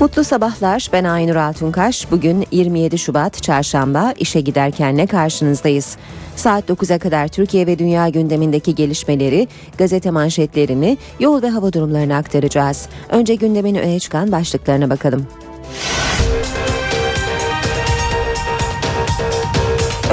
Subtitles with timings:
[0.00, 0.88] Mutlu sabahlar.
[0.92, 2.10] Ben Aynur Altunkaş.
[2.10, 5.96] Bugün 27 Şubat Çarşamba işe giderken ne karşınızdayız.
[6.36, 9.48] Saat 9'a kadar Türkiye ve dünya gündemindeki gelişmeleri,
[9.78, 12.88] gazete manşetlerini, yol ve hava durumlarını aktaracağız.
[13.08, 15.26] Önce gündemin öne çıkan başlıklarına bakalım.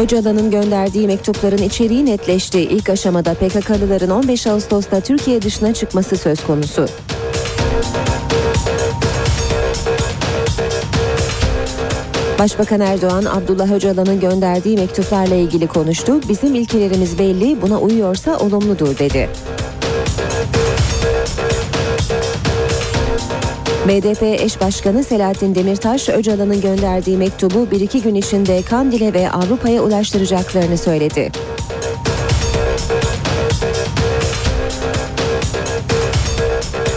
[0.02, 2.60] Öcalan'ın gönderdiği mektupların içeriği netleşti.
[2.60, 6.86] İlk aşamada PKK'lıların 15 Ağustos'ta Türkiye dışına çıkması söz konusu.
[12.40, 16.20] Başbakan Erdoğan Abdullah Öcalan'ın gönderdiği mektuplarla ilgili konuştu.
[16.30, 19.30] Bizim ilkelerimiz belli, buna uyuyorsa olumludur dedi.
[23.88, 29.84] BDP eş başkanı Selahattin Demirtaş, Öcalan'ın gönderdiği mektubu bir iki gün içinde Kandil'e ve Avrupa'ya
[29.84, 31.32] ulaştıracaklarını söyledi.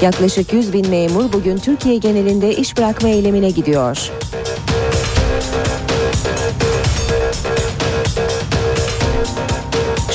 [0.02, 4.10] Yaklaşık 100 bin memur bugün Türkiye genelinde iş bırakma eylemine gidiyor.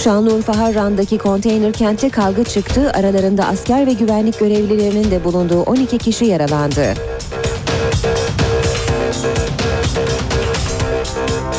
[0.04, 2.92] Şanlıurfa Harran'daki konteyner kente kavga çıktı.
[2.94, 6.94] Aralarında asker ve güvenlik görevlilerinin de bulunduğu 12 kişi yaralandı.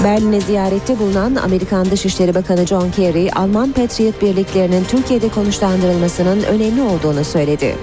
[0.05, 7.25] Berlin'e ziyarette bulunan Amerikan Dışişleri Bakanı John Kerry, Alman Patriot birliklerinin Türkiye'de konuşlandırılmasının önemli olduğunu
[7.25, 7.77] söyledi.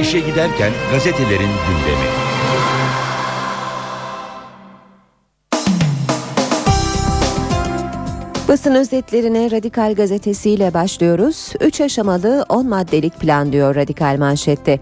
[0.00, 2.29] İşe giderken gazetelerin gündemi.
[8.50, 11.52] Basın özetlerine Radikal gazetesiyle başlıyoruz.
[11.60, 14.80] 3 aşamalı 10 maddelik plan diyor Radikal manşette.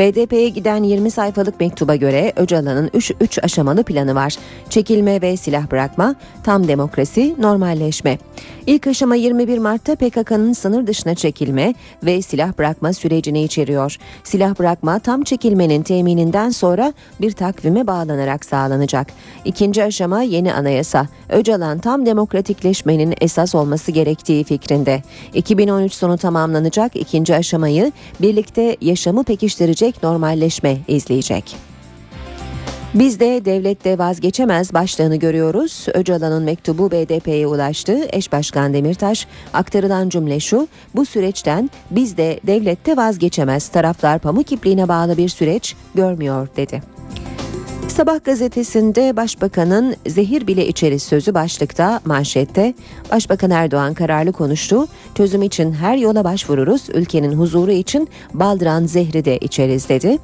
[0.00, 4.36] BDP'ye giden 20 sayfalık mektuba göre Öcalan'ın 3, 3 aşamalı planı var.
[4.70, 8.18] Çekilme ve silah bırakma, tam demokrasi, normalleşme.
[8.66, 13.96] İlk aşama 21 Mart'ta PKK'nın sınır dışına çekilme ve silah bırakma sürecini içeriyor.
[14.24, 19.06] Silah bırakma tam çekilmenin temininden sonra bir takvime bağlanarak sağlanacak.
[19.44, 21.06] İkinci aşama yeni anayasa.
[21.28, 25.02] Öcalan tam demokratikleşmenin esas olması gerektiği fikrinde.
[25.34, 31.56] 2013 sonu tamamlanacak ikinci aşamayı birlikte yaşamı pekiştirecek normalleşme izleyecek.
[32.94, 35.86] Biz de devlette vazgeçemez başlığını görüyoruz.
[35.94, 37.98] Öcalan'ın mektubu BDP'ye ulaştı.
[38.12, 40.68] Eş Başkan Demirtaş aktarılan cümle şu.
[40.94, 46.99] Bu süreçten biz de devlette vazgeçemez taraflar pamuk ipliğine bağlı bir süreç görmüyor dedi.
[47.90, 52.74] Sabah gazetesinde Başbakanın zehir bile içeriz sözü başlıkta manşette.
[53.12, 54.88] Başbakan Erdoğan kararlı konuştu.
[55.14, 56.88] Çözüm için her yola başvururuz.
[56.94, 60.18] Ülkenin huzuru için baldıran zehri de içeriz dedi.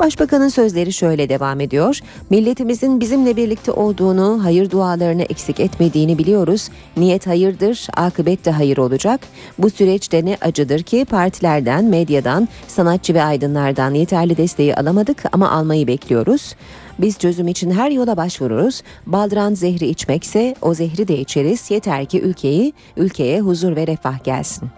[0.00, 2.00] Başbakanın sözleri şöyle devam ediyor.
[2.30, 6.68] Milletimizin bizimle birlikte olduğunu, hayır dualarını eksik etmediğini biliyoruz.
[6.96, 9.20] Niyet hayırdır, akıbet de hayır olacak.
[9.58, 15.86] Bu süreçte ne acıdır ki partilerden, medyadan, sanatçı ve aydınlardan yeterli desteği alamadık ama almayı
[15.86, 16.54] bekliyoruz.
[17.00, 18.82] Biz çözüm için her yola başvururuz.
[19.06, 21.70] Baldıran zehri içmekse o zehri de içeriz.
[21.70, 24.68] Yeter ki ülkeyi, ülkeye huzur ve refah gelsin.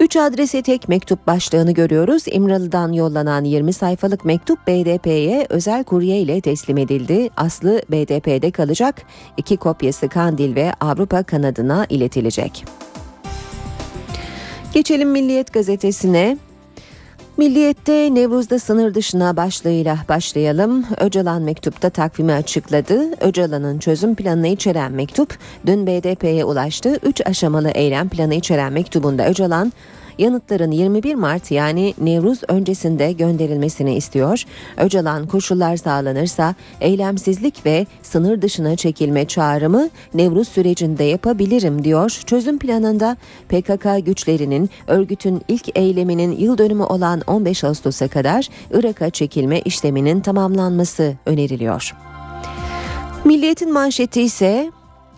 [0.00, 2.22] Üç adrese tek mektup başlığını görüyoruz.
[2.26, 7.30] İmralı'dan yollanan 20 sayfalık mektup BDP'ye özel kurye ile teslim edildi.
[7.36, 9.02] Aslı BDP'de kalacak.
[9.36, 12.64] İki kopyası Kandil ve Avrupa kanadına iletilecek.
[14.72, 16.38] Geçelim Milliyet gazetesine.
[17.40, 20.84] Milliyet'te Nevruz'da sınır dışına başlığıyla başlayalım.
[21.00, 23.20] Öcalan mektupta takvimi açıkladı.
[23.20, 26.98] Öcalan'ın çözüm planını içeren mektup dün BDP'ye ulaştı.
[27.02, 29.72] Üç aşamalı eylem planı içeren mektubunda Öcalan
[30.20, 34.44] yanıtların 21 Mart yani Nevruz öncesinde gönderilmesini istiyor.
[34.76, 42.20] Öcalan koşullar sağlanırsa eylemsizlik ve sınır dışına çekilme çağrımı Nevruz sürecinde yapabilirim diyor.
[42.26, 43.16] Çözüm planında
[43.48, 51.14] PKK güçlerinin örgütün ilk eyleminin yıl dönümü olan 15 Ağustos'a kadar Irak'a çekilme işleminin tamamlanması
[51.26, 51.94] öneriliyor.
[53.24, 54.70] Milliyetin manşeti ise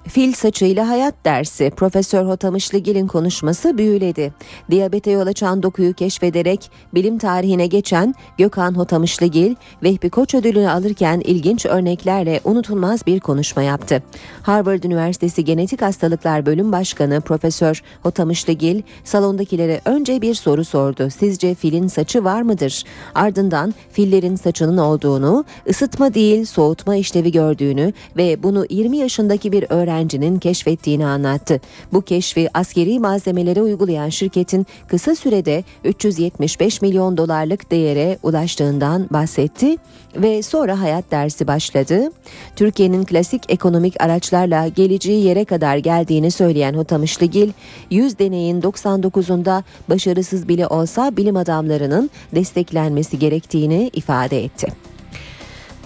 [0.08, 4.32] Fil saçıyla hayat dersi Profesör Hotamışlıgil'in konuşması büyüledi.
[4.70, 11.66] Diyabete yol açan dokuyu keşfederek bilim tarihine geçen Gökhan Hotamışlıgil, Vehbi Koç ödülünü alırken ilginç
[11.66, 14.02] örneklerle unutulmaz bir konuşma yaptı.
[14.42, 21.08] Harvard Üniversitesi Genetik Hastalıklar Bölüm Başkanı Profesör Hotamışlıgil salondakilere önce bir soru sordu.
[21.18, 22.84] Sizce filin saçı var mıdır?
[23.14, 29.91] Ardından fillerin saçının olduğunu, ısıtma değil soğutma işlevi gördüğünü ve bunu 20 yaşındaki bir öğrenci
[29.92, 31.60] öğrencinin keşfettiğini anlattı.
[31.92, 39.76] Bu keşfi askeri malzemelere uygulayan şirketin kısa sürede 375 milyon dolarlık değere ulaştığından bahsetti
[40.16, 42.12] ve sonra hayat dersi başladı.
[42.56, 47.52] Türkiye'nin klasik ekonomik araçlarla geleceği yere kadar geldiğini söyleyen Hotamışlıgil,
[47.90, 54.91] 100 deneyin 99'unda başarısız bile olsa bilim adamlarının desteklenmesi gerektiğini ifade etti.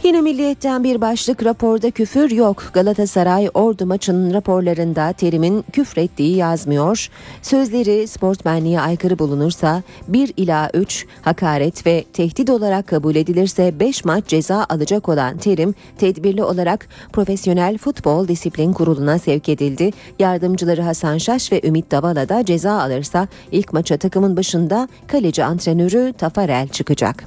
[0.07, 2.63] Yine Milliyet'ten bir başlık raporda küfür yok.
[2.73, 7.09] Galatasaray Ordu maçının raporlarında terimin küfrettiği yazmıyor.
[7.43, 14.27] Sözleri sportmenliğe aykırı bulunursa 1 ila 3 hakaret ve tehdit olarak kabul edilirse 5 maç
[14.27, 19.91] ceza alacak olan terim tedbirli olarak Profesyonel Futbol Disiplin Kurulu'na sevk edildi.
[20.19, 26.13] Yardımcıları Hasan Şaş ve Ümit Davala da ceza alırsa ilk maça takımın başında kaleci antrenörü
[26.19, 27.25] Tafarel çıkacak.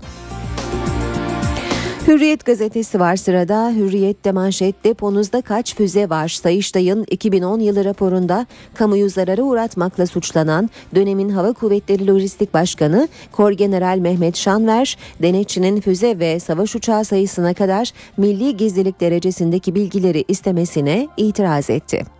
[2.10, 3.72] Hürriyet gazetesi var sırada.
[3.72, 6.28] Hürriyet'te manşet deponuzda kaç füze var?
[6.28, 14.38] Sayıştay'ın 2010 yılı raporunda kamuyu zarara uğratmakla suçlanan dönemin Hava Kuvvetleri Lojistik Başkanı Korgeneral Mehmet
[14.38, 22.19] Şanver, denetçinin füze ve savaş uçağı sayısına kadar milli gizlilik derecesindeki bilgileri istemesine itiraz etti.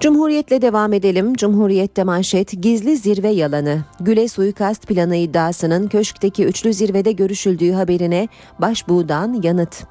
[0.00, 1.34] Cumhuriyetle devam edelim.
[1.34, 3.78] Cumhuriyette manşet gizli zirve yalanı.
[4.00, 9.84] Güle suikast planı iddiasının köşkteki üçlü zirvede görüşüldüğü haberine başbuğdan yanıt.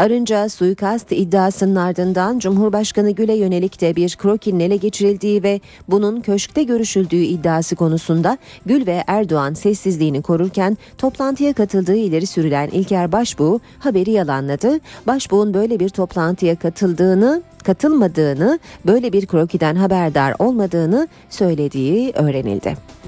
[0.00, 6.62] Arınca suikast iddiasının ardından Cumhurbaşkanı Gül'e yönelik de bir krokinin ele geçirildiği ve bunun köşkte
[6.62, 14.10] görüşüldüğü iddiası konusunda Gül ve Erdoğan sessizliğini korurken toplantıya katıldığı ileri sürülen İlker Başbuğ haberi
[14.10, 14.78] yalanladı.
[15.06, 22.99] Başbuğ'un böyle bir toplantıya katıldığını katılmadığını, böyle bir krokiden haberdar olmadığını söylediği öğrenildi.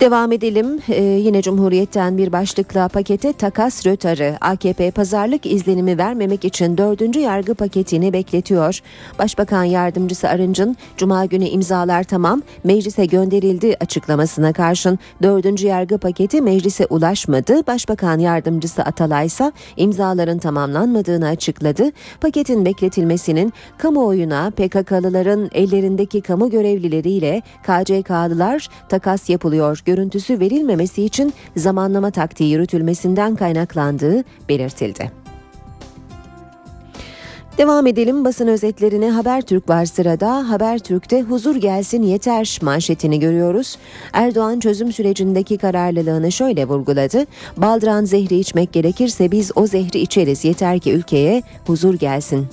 [0.00, 0.80] Devam edelim.
[0.88, 4.36] Ee, yine Cumhuriyet'ten bir başlıkla pakete takas rötarı.
[4.40, 8.80] AKP pazarlık izlenimi vermemek için dördüncü yargı paketini bekletiyor.
[9.18, 16.86] Başbakan Yardımcısı Arınç'ın Cuma günü imzalar tamam meclise gönderildi açıklamasına karşın dördüncü yargı paketi meclise
[16.86, 17.66] ulaşmadı.
[17.66, 21.92] Başbakan Yardımcısı Atalay ise imzaların tamamlanmadığını açıkladı.
[22.20, 32.52] Paketin bekletilmesinin kamuoyuna PKK'lıların ellerindeki kamu görevlileriyle KCK'lılar takas yapılıyor görüntüsü verilmemesi için zamanlama taktiği
[32.52, 35.12] yürütülmesinden kaynaklandığı belirtildi.
[37.58, 40.50] Devam edelim basın özetlerine Habertürk var sırada.
[40.50, 43.78] Habertürk'te huzur gelsin yeter manşetini görüyoruz.
[44.12, 47.24] Erdoğan çözüm sürecindeki kararlılığını şöyle vurguladı.
[47.56, 52.46] Baldıran zehri içmek gerekirse biz o zehri içeriz yeter ki ülkeye huzur gelsin.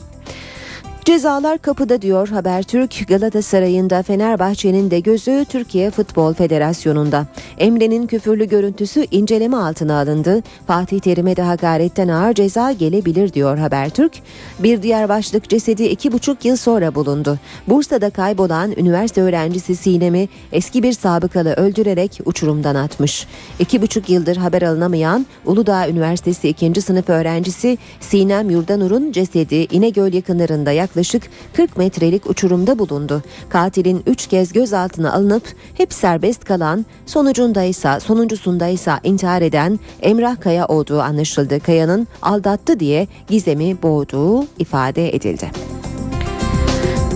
[1.06, 3.08] Cezalar kapıda diyor Habertürk.
[3.08, 7.28] Galatasaray'ın da Fenerbahçe'nin de gözü Türkiye Futbol Federasyonu'nda.
[7.58, 10.44] Emre'nin küfürlü görüntüsü inceleme altına alındı.
[10.68, 14.14] Fatih Terim'e de hakaretten ağır ceza gelebilir diyor Habertürk.
[14.60, 17.40] Bir diğer başlık cesedi iki buçuk yıl sonra bulundu.
[17.68, 23.28] Bursa'da kaybolan üniversite öğrencisi Sinem'i eski bir sabıkalı öldürerek uçurumdan atmış.
[23.60, 30.72] İki buçuk yıldır haber alınamayan Uludağ Üniversitesi ikinci sınıf öğrencisi Sinem Yurdanur'un cesedi İnegöl yakınlarında
[30.72, 33.24] yaklaşık yaklaşık 40 metrelik uçurumda bulundu.
[33.50, 35.44] Katilin 3 kez gözaltına alınıp
[35.74, 41.60] hep serbest kalan, sonucunda ise sonuncusunda ise intihar eden Emrah Kaya olduğu anlaşıldı.
[41.60, 45.52] Kaya'nın aldattı diye gizemi boğduğu ifade edildi.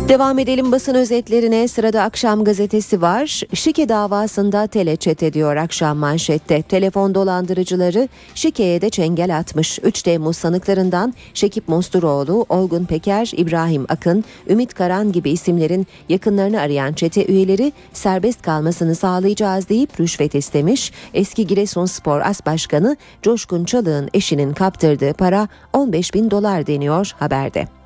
[0.10, 1.68] Devam edelim basın özetlerine.
[1.68, 3.42] Sırada akşam gazetesi var.
[3.54, 6.62] Şike davasında teleçet ediyor akşam manşette.
[6.62, 9.80] Telefon dolandırıcıları Şike'ye de çengel atmış.
[9.84, 16.94] 3 Temmuz sanıklarından Şekip Mosturoğlu, Olgun Peker, İbrahim Akın, Ümit Karan gibi isimlerin yakınlarını arayan
[16.94, 20.92] çete üyeleri serbest kalmasını sağlayacağız deyip rüşvet istemiş.
[21.14, 27.79] Eski Giresunspor As Başkanı Coşkun Çalık'ın eşinin kaptırdığı para 15 bin dolar deniyor haberde.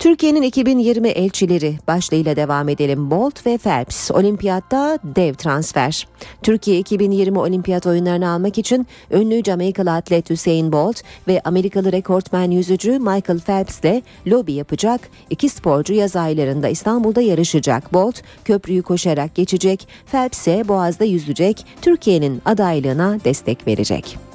[0.00, 3.10] Türkiye'nin 2020 elçileri başlığıyla devam edelim.
[3.10, 6.06] Bolt ve Phelps olimpiyatta dev transfer.
[6.42, 12.98] Türkiye 2020 olimpiyat oyunlarını almak için ünlü Jamaikalı atlet Hüseyin Bolt ve Amerikalı rekortmen yüzücü
[12.98, 15.00] Michael Phelps ile lobi yapacak.
[15.30, 17.92] İki sporcu yaz aylarında İstanbul'da yarışacak.
[17.92, 19.88] Bolt köprüyü koşarak geçecek.
[20.12, 21.66] Phelps ise Boğaz'da yüzecek.
[21.82, 24.29] Türkiye'nin adaylığına destek verecek.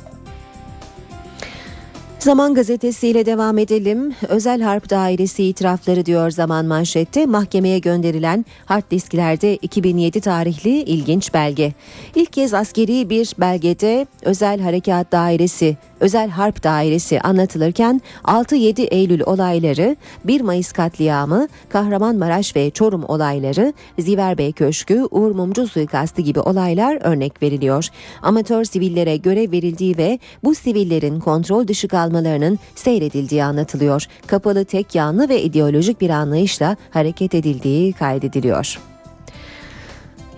[2.25, 4.15] Zaman gazetesiyle devam edelim.
[4.29, 7.25] Özel Harp Dairesi itirafları diyor Zaman manşette.
[7.25, 11.73] Mahkemeye gönderilen hard disklerde 2007 tarihli ilginç belge.
[12.15, 19.95] İlk kez askeri bir belgede Özel Harekat Dairesi Özel Harp Dairesi anlatılırken 6-7 Eylül olayları,
[20.23, 27.43] 1 Mayıs katliamı, Kahramanmaraş ve Çorum olayları, Ziverbey Köşkü, Uğur Mumcu suikastı gibi olaylar örnek
[27.43, 27.87] veriliyor.
[28.21, 34.05] Amatör sivillere görev verildiği ve bu sivillerin kontrol dışı kalması çalışmalarının seyredildiği anlatılıyor.
[34.27, 38.79] Kapalı tek yanlı ve ideolojik bir anlayışla hareket edildiği kaydediliyor.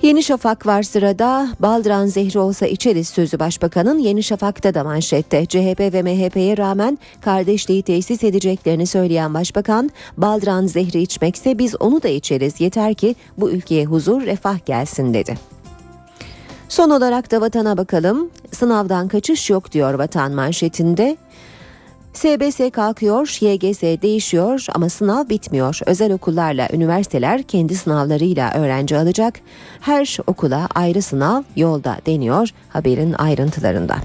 [0.01, 1.49] Yeni Şafak var sırada.
[1.59, 5.45] Baldıran zehri olsa içeriz sözü başbakanın Yeni Şafak'ta da manşette.
[5.45, 12.07] CHP ve MHP'ye rağmen kardeşliği tesis edeceklerini söyleyen başbakan, Baldıran zehri içmekse biz onu da
[12.07, 15.37] içeriz yeter ki bu ülkeye huzur, refah gelsin dedi.
[16.69, 18.29] Son olarak da vatana bakalım.
[18.51, 21.17] Sınavdan kaçış yok diyor vatan manşetinde.
[22.17, 25.79] SBS kalkıyor, YGS değişiyor ama sınav bitmiyor.
[25.85, 29.39] Özel okullarla üniversiteler kendi sınavlarıyla öğrenci alacak.
[29.81, 33.95] Her okula ayrı sınav yolda deniyor haberin ayrıntılarında.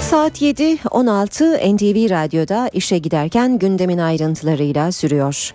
[0.00, 5.54] Saat 7.16 NTV Radyo'da işe giderken gündemin ayrıntılarıyla sürüyor.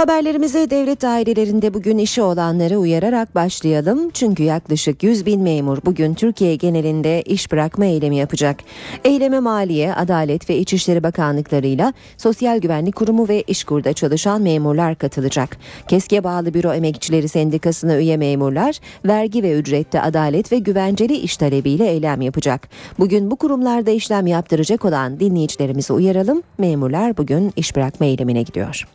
[0.00, 4.10] Haberlerimize devlet dairelerinde bugün işi olanları uyararak başlayalım.
[4.10, 8.56] Çünkü yaklaşık 100 bin memur bugün Türkiye genelinde iş bırakma eylemi yapacak.
[9.04, 15.56] Eyleme Maliye, Adalet ve İçişleri Bakanlıklarıyla Sosyal Güvenlik Kurumu ve İşkur'da çalışan memurlar katılacak.
[15.88, 21.88] KESK'e bağlı Büro Emekçileri Sendikası'na üye memurlar vergi ve ücrette adalet ve güvenceli iş talebiyle
[21.88, 22.68] eylem yapacak.
[22.98, 26.42] Bugün bu kurumlarda işlem yaptıracak olan dinleyicilerimizi uyaralım.
[26.58, 28.86] Memurlar bugün iş bırakma eylemine gidiyor.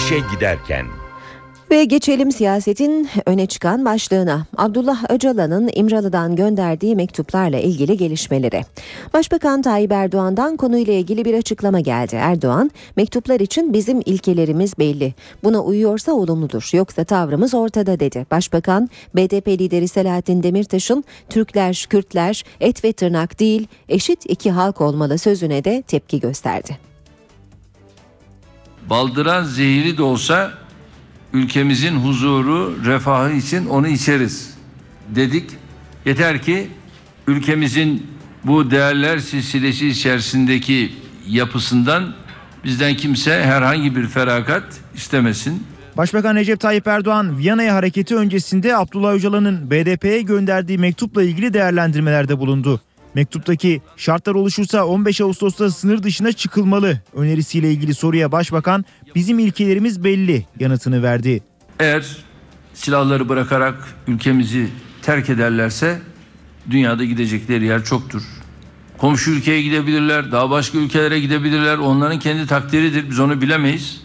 [0.00, 0.86] İşe giderken
[1.70, 4.46] Ve geçelim siyasetin öne çıkan başlığına.
[4.56, 8.62] Abdullah Öcalan'ın İmralı'dan gönderdiği mektuplarla ilgili gelişmeleri.
[9.14, 12.16] Başbakan Tayyip Erdoğan'dan konuyla ilgili bir açıklama geldi.
[12.16, 15.14] Erdoğan, mektuplar için bizim ilkelerimiz belli.
[15.44, 18.26] Buna uyuyorsa olumludur, yoksa tavrımız ortada dedi.
[18.30, 25.18] Başbakan, BDP lideri Selahattin Demirtaş'ın Türkler, Kürtler, et ve tırnak değil, eşit iki halk olmalı
[25.18, 26.89] sözüne de tepki gösterdi.
[28.90, 30.52] Baldıran zehri de olsa
[31.32, 34.54] ülkemizin huzuru, refahı için onu içeriz
[35.08, 35.50] dedik.
[36.06, 36.68] Yeter ki
[37.26, 38.06] ülkemizin
[38.44, 40.92] bu değerler silsilesi içerisindeki
[41.28, 42.14] yapısından
[42.64, 45.66] bizden kimse herhangi bir feragat istemesin.
[45.96, 52.80] Başbakan Recep Tayyip Erdoğan Viyana'ya hareketi öncesinde Abdullah Öcalan'ın BDP'ye gönderdiği mektupla ilgili değerlendirmelerde bulundu.
[53.14, 60.46] Mektuptaki şartlar oluşursa 15 Ağustos'ta sınır dışına çıkılmalı önerisiyle ilgili soruya başbakan bizim ilkelerimiz belli
[60.60, 61.42] yanıtını verdi.
[61.78, 62.16] Eğer
[62.74, 63.74] silahları bırakarak
[64.06, 64.68] ülkemizi
[65.02, 66.00] terk ederlerse
[66.70, 68.22] dünyada gidecekleri yer çoktur.
[68.98, 71.78] Komşu ülkeye gidebilirler, daha başka ülkelere gidebilirler.
[71.78, 73.10] Onların kendi takdiridir.
[73.10, 74.00] Biz onu bilemeyiz.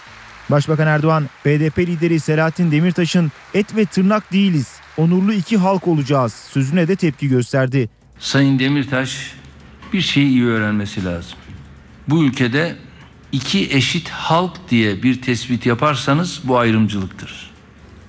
[0.52, 6.88] Başbakan Erdoğan BDP lideri Selahattin Demirtaş'ın et ve tırnak değiliz onurlu iki halk olacağız sözüne
[6.88, 7.90] de tepki gösterdi.
[8.20, 9.32] Sayın Demirtaş
[9.94, 11.38] bir şeyi iyi öğrenmesi lazım.
[12.08, 12.76] Bu ülkede
[13.32, 17.52] iki eşit halk diye bir tespit yaparsanız bu ayrımcılıktır.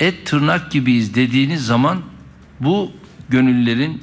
[0.00, 2.02] Et tırnak gibiyiz dediğiniz zaman
[2.60, 2.90] bu
[3.28, 4.02] gönüllerin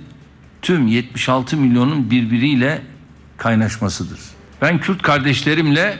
[0.61, 2.81] tüm 76 milyonun birbiriyle
[3.37, 4.19] kaynaşmasıdır.
[4.61, 5.97] Ben Kürt kardeşlerimle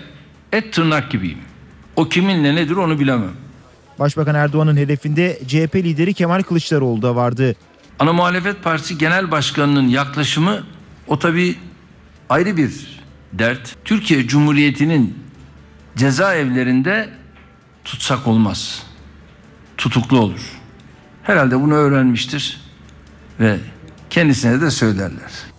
[0.52, 1.38] et tırnak gibiyim.
[1.96, 3.32] O kiminle nedir onu bilemem.
[4.00, 7.56] Başbakan Erdoğan'ın hedefinde CHP lideri Kemal Kılıçdaroğlu da vardı.
[8.00, 10.64] Ana Muhalefet Partisi Genel Başkanı'nın yaklaşımı
[11.08, 11.56] o tabi
[12.30, 13.02] ayrı bir
[13.34, 13.76] dert.
[13.86, 15.20] Türkiye Cumhuriyeti'nin
[15.96, 17.10] cezaevlerinde
[17.86, 18.84] tutsak olmaz.
[19.78, 20.52] Tutuklu olur.
[21.24, 22.62] Herhalde bunu öğrenmiştir
[23.40, 23.58] ve
[24.10, 25.53] kendisine de söylerler.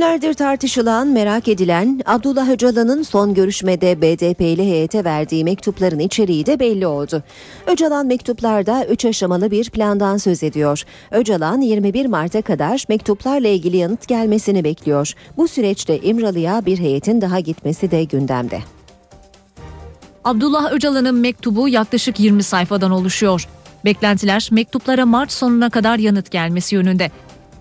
[0.00, 6.86] Günlerdir tartışılan, merak edilen Abdullah Öcalan'ın son görüşmede BDP'li heyete verdiği mektupların içeriği de belli
[6.86, 7.22] oldu.
[7.66, 10.82] Öcalan mektuplarda 3 aşamalı bir plandan söz ediyor.
[11.10, 15.12] Öcalan 21 Mart'a kadar mektuplarla ilgili yanıt gelmesini bekliyor.
[15.36, 18.58] Bu süreçte İmralı'ya bir heyetin daha gitmesi de gündemde.
[20.24, 23.48] Abdullah Öcalan'ın mektubu yaklaşık 20 sayfadan oluşuyor.
[23.84, 27.10] Beklentiler mektuplara Mart sonuna kadar yanıt gelmesi yönünde.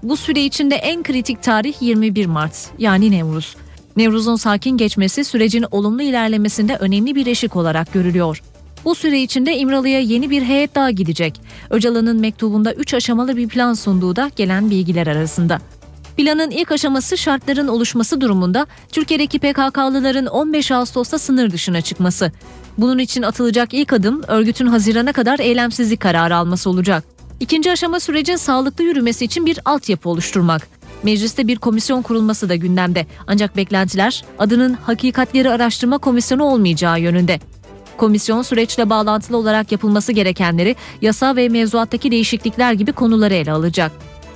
[0.03, 3.55] Bu süre içinde en kritik tarih 21 Mart yani Nevruz.
[3.97, 8.41] Nevruz'un sakin geçmesi sürecin olumlu ilerlemesinde önemli bir eşik olarak görülüyor.
[8.85, 11.41] Bu süre içinde İmralı'ya yeni bir heyet daha gidecek.
[11.69, 15.59] Öcalan'ın mektubunda 3 aşamalı bir plan sunduğu da gelen bilgiler arasında.
[16.17, 22.31] Planın ilk aşaması şartların oluşması durumunda Türkiye'deki PKK'lıların 15 Ağustos'ta sınır dışına çıkması.
[22.77, 27.18] Bunun için atılacak ilk adım örgütün Haziran'a kadar eylemsizlik kararı alması olacak.
[27.39, 30.67] İkinci aşama sürecin sağlıklı yürümesi için bir altyapı oluşturmak.
[31.03, 33.05] Mecliste bir komisyon kurulması da gündemde.
[33.27, 37.39] Ancak beklentiler adının Hakikatleri Araştırma Komisyonu olmayacağı yönünde.
[37.97, 43.91] Komisyon süreçle bağlantılı olarak yapılması gerekenleri, yasa ve mevzuattaki değişiklikler gibi konuları ele alacak.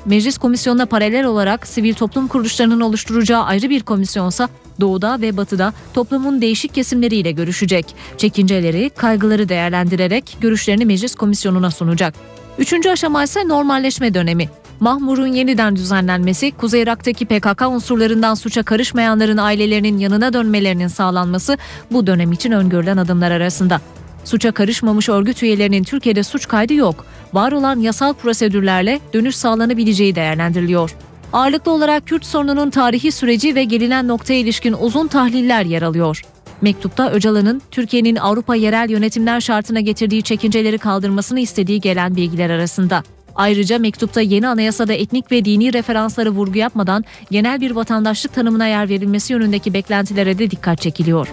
[0.06, 6.42] Meclis komisyonuna paralel olarak sivil toplum kuruluşlarının oluşturacağı ayrı bir komisyonsa doğuda ve batıda toplumun
[6.42, 7.96] değişik kesimleriyle görüşecek.
[8.18, 12.43] Çekinceleri, kaygıları değerlendirerek görüşlerini meclis komisyonuna sunacak.
[12.58, 14.50] Üçüncü aşama ise normalleşme dönemi.
[14.80, 21.58] Mahmur'un yeniden düzenlenmesi, Kuzey Irak'taki PKK unsurlarından suça karışmayanların ailelerinin yanına dönmelerinin sağlanması
[21.92, 23.82] bu dönem için öngörülen adımlar arasında.
[24.24, 27.06] Suça karışmamış örgüt üyelerinin Türkiye'de suç kaydı yok.
[27.34, 30.96] Var olan yasal prosedürlerle dönüş sağlanabileceği değerlendiriliyor.
[31.34, 36.22] Ağırlıklı olarak Kürt sorununun tarihi süreci ve gelinen noktaya ilişkin uzun tahliller yer alıyor.
[36.64, 43.04] Mektupta Öcalan'ın Türkiye'nin Avrupa yerel yönetimler şartına getirdiği çekinceleri kaldırmasını istediği gelen bilgiler arasında.
[43.36, 48.90] Ayrıca mektupta yeni anayasada etnik ve dini referanslara vurgu yapmadan genel bir vatandaşlık tanımına yer
[48.90, 51.28] verilmesi yönündeki beklentilere de dikkat çekiliyor.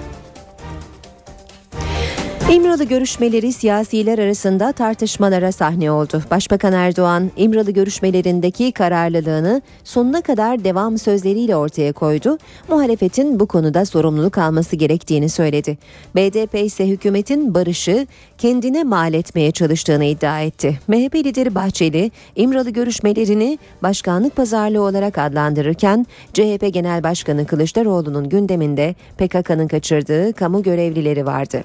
[2.50, 6.23] İmralı görüşmeleri siyasiler arasında tartışmalara sahne oldu.
[6.30, 12.38] Başbakan Erdoğan, İmralı görüşmelerindeki kararlılığını sonuna kadar devam sözleriyle ortaya koydu.
[12.69, 15.78] Muhalefetin bu konuda sorumluluk alması gerektiğini söyledi.
[16.16, 18.07] BDP ise hükümetin barışı
[18.38, 20.80] kendine mal etmeye çalıştığını iddia etti.
[20.88, 29.69] MHP lideri Bahçeli, İmralı görüşmelerini başkanlık pazarlığı olarak adlandırırken CHP Genel Başkanı Kılıçdaroğlu'nun gündeminde PKK'nın
[29.69, 31.64] kaçırdığı kamu görevlileri vardı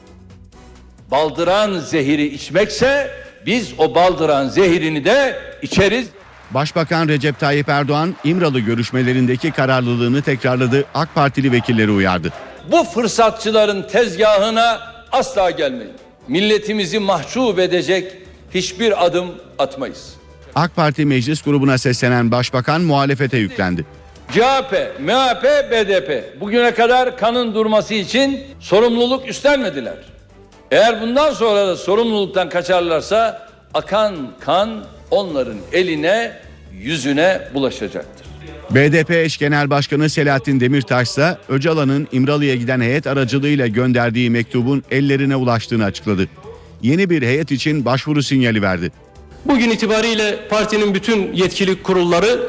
[1.12, 3.12] baldıran zehiri içmekse
[3.46, 6.08] biz o baldıran zehirini de içeriz.
[6.52, 10.86] Başbakan Recep Tayyip Erdoğan İmralı görüşmelerindeki kararlılığını tekrarladı.
[10.94, 12.34] AK Partili vekilleri uyardı.
[12.72, 14.80] Bu fırsatçıların tezgahına
[15.12, 15.94] asla gelmeyin.
[16.28, 18.14] Milletimizi mahcup edecek
[18.54, 20.14] hiçbir adım atmayız.
[20.56, 23.86] AK Parti meclis grubuna seslenen başbakan muhalefete yüklendi.
[24.32, 30.15] CHP, MHP, BDP bugüne kadar kanın durması için sorumluluk üstlenmediler.
[30.72, 36.40] Eğer bundan sonra da sorumluluktan kaçarlarsa akan kan onların eline,
[36.82, 38.26] yüzüne bulaşacaktır.
[38.70, 45.36] BDP eş genel başkanı Selahattin Demirtaş ise Öcalan'ın İmralı'ya giden heyet aracılığıyla gönderdiği mektubun ellerine
[45.36, 46.28] ulaştığını açıkladı.
[46.82, 48.92] Yeni bir heyet için başvuru sinyali verdi.
[49.46, 52.40] Bugün itibariyle partinin bütün yetkili kurulları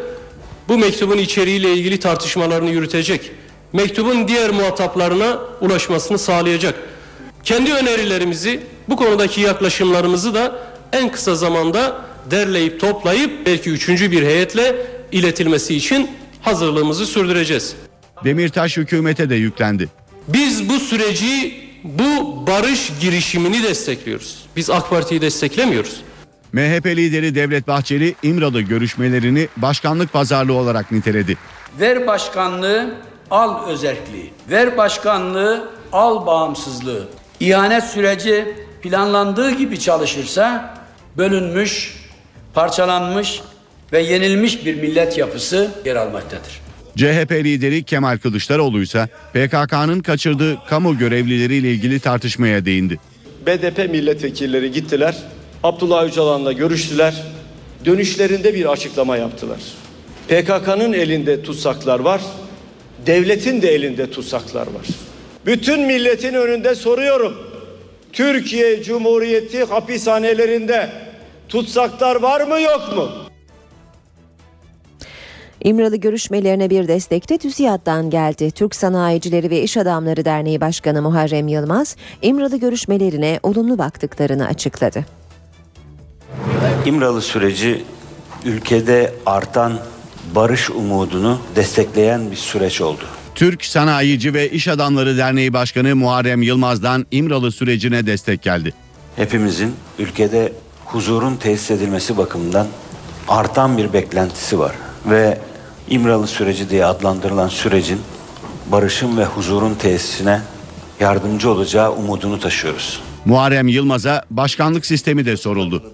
[0.68, 3.30] bu mektubun içeriğiyle ilgili tartışmalarını yürütecek.
[3.72, 6.74] Mektubun diğer muhataplarına ulaşmasını sağlayacak.
[7.46, 10.58] Kendi önerilerimizi, bu konudaki yaklaşımlarımızı da
[10.92, 14.76] en kısa zamanda derleyip toplayıp belki üçüncü bir heyetle
[15.12, 16.10] iletilmesi için
[16.42, 17.76] hazırlığımızı sürdüreceğiz.
[18.24, 19.88] Demirtaş hükümete de yüklendi.
[20.28, 21.54] Biz bu süreci,
[21.84, 24.46] bu barış girişimini destekliyoruz.
[24.56, 26.00] Biz AK Parti'yi desteklemiyoruz.
[26.52, 31.36] MHP lideri Devlet Bahçeli İmralı görüşmelerini başkanlık pazarlığı olarak niteledi.
[31.80, 32.94] Ver başkanlığı,
[33.30, 34.32] al özelliği.
[34.50, 37.08] Ver başkanlığı, al bağımsızlığı.
[37.40, 38.44] İhanet süreci
[38.82, 40.74] planlandığı gibi çalışırsa
[41.16, 41.96] bölünmüş,
[42.54, 43.40] parçalanmış
[43.92, 46.60] ve yenilmiş bir millet yapısı yer almaktadır.
[46.96, 52.98] CHP lideri Kemal Kılıçdaroğlu ise PKK'nın kaçırdığı kamu görevlileriyle ilgili tartışmaya değindi.
[53.46, 55.16] BDP milletvekilleri gittiler.
[55.62, 57.22] Abdullah Öcalan'la görüştüler.
[57.84, 59.60] Dönüşlerinde bir açıklama yaptılar.
[60.28, 62.20] PKK'nın elinde tutsaklar var.
[63.06, 65.05] Devletin de elinde tutsaklar var.
[65.46, 67.34] Bütün milletin önünde soruyorum.
[68.12, 70.90] Türkiye Cumhuriyeti hapishanelerinde
[71.48, 73.08] tutsaklar var mı yok mu?
[75.64, 78.50] İmralı görüşmelerine bir destek de TÜSİAD'dan geldi.
[78.50, 85.04] Türk Sanayicileri ve İş Adamları Derneği Başkanı Muharrem Yılmaz, İmralı görüşmelerine olumlu baktıklarını açıkladı.
[86.86, 87.84] İmralı süreci
[88.44, 89.78] ülkede artan
[90.34, 93.04] barış umudunu destekleyen bir süreç oldu.
[93.36, 98.74] Türk Sanayici ve İş Adamları Derneği Başkanı Muharrem Yılmaz'dan İmralı sürecine destek geldi.
[99.16, 100.52] Hepimizin ülkede
[100.84, 102.66] huzurun tesis edilmesi bakımından
[103.28, 104.74] artan bir beklentisi var
[105.06, 105.38] ve
[105.90, 108.00] İmralı süreci diye adlandırılan sürecin
[108.72, 110.40] barışın ve huzurun tesisine
[111.00, 113.00] yardımcı olacağı umudunu taşıyoruz.
[113.24, 115.92] Muharrem Yılmaz'a başkanlık sistemi de soruldu.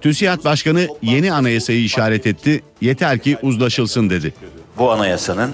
[0.00, 4.34] TÜSİAD Başkanı yeni anayasayı işaret etti, yeter ki uzlaşılsın dedi.
[4.78, 5.50] Bu anayasanın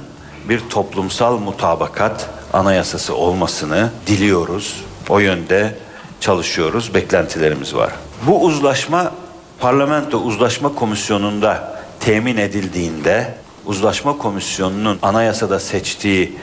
[0.51, 4.85] bir toplumsal mutabakat anayasası olmasını diliyoruz.
[5.09, 5.77] O yönde
[6.21, 7.93] çalışıyoruz, beklentilerimiz var.
[8.27, 9.13] Bu uzlaşma
[9.61, 13.35] Parlamento Uzlaşma Komisyonu'nda temin edildiğinde
[13.67, 16.39] Uzlaşma Komisyonu'nun anayasada seçtiği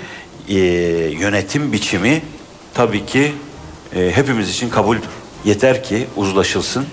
[0.49, 0.55] e,
[1.19, 2.21] yönetim biçimi
[2.73, 3.33] tabii ki
[3.95, 5.09] e, hepimiz için kabuldür.
[5.45, 6.85] Yeter ki uzlaşılsın.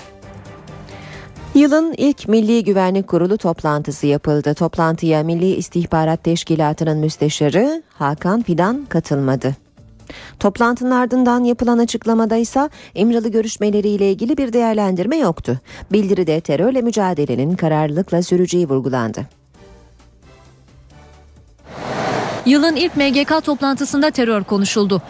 [1.54, 4.54] Yılın ilk Milli Güvenlik Kurulu toplantısı yapıldı.
[4.54, 9.56] Toplantıya Milli İstihbarat Teşkilatı'nın müsteşarı Hakan Fidan katılmadı.
[10.40, 15.60] Toplantının ardından yapılan açıklamada ise İmralı görüşmeleriyle ilgili bir değerlendirme yoktu.
[15.92, 19.26] Bildiride terörle mücadelenin kararlılıkla süreceği vurgulandı.
[22.46, 25.02] Yılın ilk MGK toplantısında terör konuşuldu.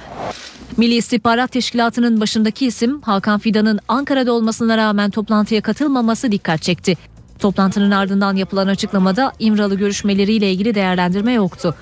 [0.76, 6.94] Milli İstihbarat Teşkilatı'nın başındaki isim Hakan Fidan'ın Ankara'da olmasına rağmen toplantıya katılmaması dikkat çekti.
[7.38, 11.74] Toplantının ardından yapılan açıklamada İmralı görüşmeleriyle ilgili değerlendirme yoktu.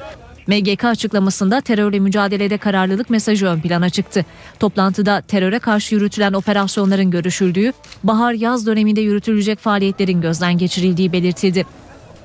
[0.46, 4.24] MGK açıklamasında terörle mücadelede kararlılık mesajı ön plana çıktı.
[4.60, 7.72] Toplantıda teröre karşı yürütülen operasyonların görüşüldüğü,
[8.04, 11.66] bahar-yaz döneminde yürütülecek faaliyetlerin gözden geçirildiği belirtildi.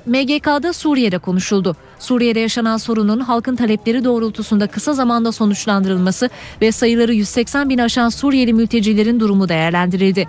[0.08, 1.76] MGK'da Suriye'de konuşuldu.
[1.98, 8.52] Suriye'de yaşanan sorunun halkın talepleri doğrultusunda kısa zamanda sonuçlandırılması ve sayıları 180 bin aşan Suriyeli
[8.52, 10.28] mültecilerin durumu değerlendirildi.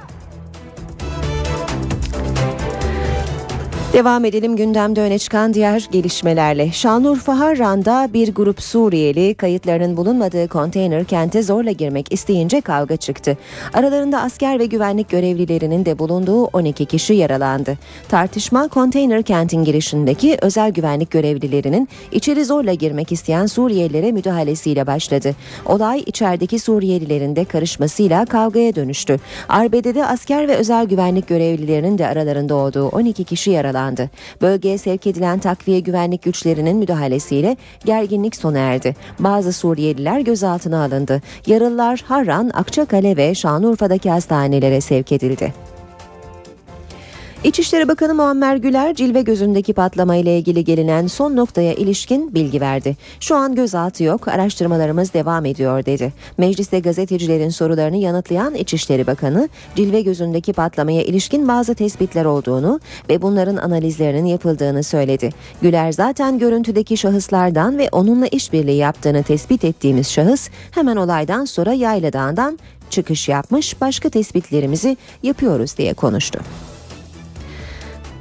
[3.94, 6.72] Devam edelim gündemde öne çıkan diğer gelişmelerle.
[6.72, 13.38] Şanlıurfa Harran'da bir grup Suriyeli kayıtlarının bulunmadığı konteyner kente zorla girmek isteyince kavga çıktı.
[13.74, 17.78] Aralarında asker ve güvenlik görevlilerinin de bulunduğu 12 kişi yaralandı.
[18.10, 25.36] Tartışma konteyner kentin girişindeki özel güvenlik görevlilerinin içeri zorla girmek isteyen Suriyelilere müdahalesiyle başladı.
[25.66, 29.20] Olay içerideki Suriyelilerin de karışmasıyla kavgaya dönüştü.
[29.50, 34.10] Arbede'de asker ve özel güvenlik görevlilerinin de aralarında olduğu 12 kişi yaralandı yaralandı.
[34.42, 38.96] Bölgeye sevk edilen takviye güvenlik güçlerinin müdahalesiyle gerginlik sona erdi.
[39.20, 41.22] Bazı Suriyeliler gözaltına alındı.
[41.48, 45.54] Yaralılar Harran, Akçakale ve Şanlıurfa'daki hastanelere sevk edildi.
[47.44, 52.98] İçişleri Bakanı Muammer Güler cilve gözündeki patlama ile ilgili gelinen son noktaya ilişkin bilgi verdi.
[53.20, 56.14] Şu an gözaltı yok, araştırmalarımız devam ediyor dedi.
[56.38, 63.58] Mecliste gazetecilerin sorularını yanıtlayan İçişleri Bakanı, cilve gözündeki patlamaya ilişkin bazı tespitler olduğunu ve bunların
[63.58, 65.30] analizlerinin yapıldığını söyledi.
[65.62, 72.14] Güler zaten görüntüdeki şahıslardan ve onunla işbirliği yaptığını tespit ettiğimiz şahıs hemen olaydan sonra Yayla
[72.14, 76.40] Dağı'ndan çıkış yapmış, başka tespitlerimizi yapıyoruz diye konuştu.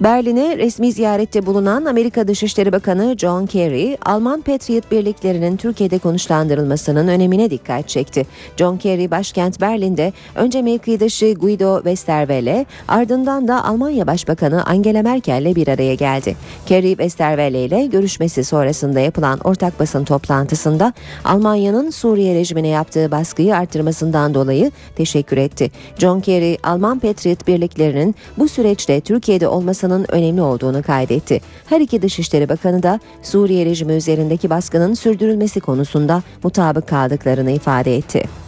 [0.00, 7.50] Berlin'e resmi ziyarette bulunan Amerika Dışişleri Bakanı John Kerry, Alman Patriot birliklerinin Türkiye'de konuşlandırılmasının önemine
[7.50, 8.26] dikkat çekti.
[8.56, 15.68] John Kerry başkent Berlin'de önce mevkidaşı Guido Westerwelle, ardından da Almanya Başbakanı Angela Merkel'le bir
[15.68, 16.36] araya geldi.
[16.66, 20.92] Kerry Westerwelle ile görüşmesi sonrasında yapılan ortak basın toplantısında
[21.24, 25.70] Almanya'nın Suriye rejimine yaptığı baskıyı artırmasından dolayı teşekkür etti.
[25.98, 31.40] John Kerry, Alman Patriot birliklerinin bu süreçte Türkiye'de olmasını olmasının önemli olduğunu kaydetti.
[31.66, 38.47] Her iki Dışişleri Bakanı da Suriye rejimi üzerindeki baskının sürdürülmesi konusunda mutabık kaldıklarını ifade etti.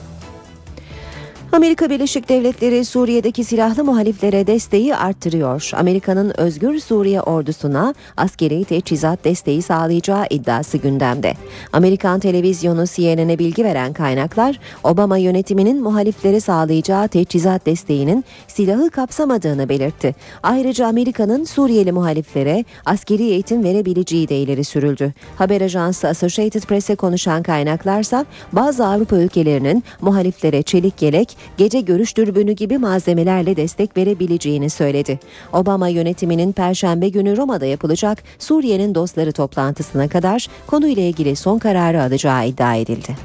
[1.52, 5.70] Amerika Birleşik Devletleri Suriye'deki silahlı muhaliflere desteği arttırıyor.
[5.74, 11.34] Amerika'nın Özgür Suriye ordusuna askeri teçhizat desteği sağlayacağı iddiası gündemde.
[11.72, 20.14] Amerikan televizyonu CNN'e bilgi veren kaynaklar, Obama yönetiminin muhaliflere sağlayacağı teçhizat desteğinin silahı kapsamadığını belirtti.
[20.42, 25.12] Ayrıca Amerika'nın Suriyeli muhaliflere askeri eğitim verebileceği de ileri sürüldü.
[25.36, 32.52] Haber ajansı Associated Press'e konuşan kaynaklarsa bazı Avrupa ülkelerinin muhaliflere çelik yelek, gece görüş dürbünü
[32.52, 35.18] gibi malzemelerle destek verebileceğini söyledi.
[35.52, 42.46] Obama yönetiminin Perşembe günü Roma'da yapılacak Suriye'nin dostları toplantısına kadar konuyla ilgili son kararı alacağı
[42.46, 43.16] iddia edildi.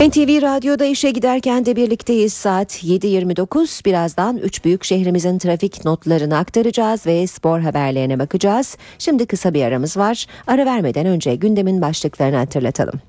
[0.00, 7.06] NTV Radyo'da işe giderken de birlikteyiz saat 7.29 birazdan 3 büyük şehrimizin trafik notlarını aktaracağız
[7.06, 8.76] ve spor haberlerine bakacağız.
[8.98, 10.26] Şimdi kısa bir aramız var.
[10.46, 13.00] Ara vermeden önce gündemin başlıklarını hatırlatalım.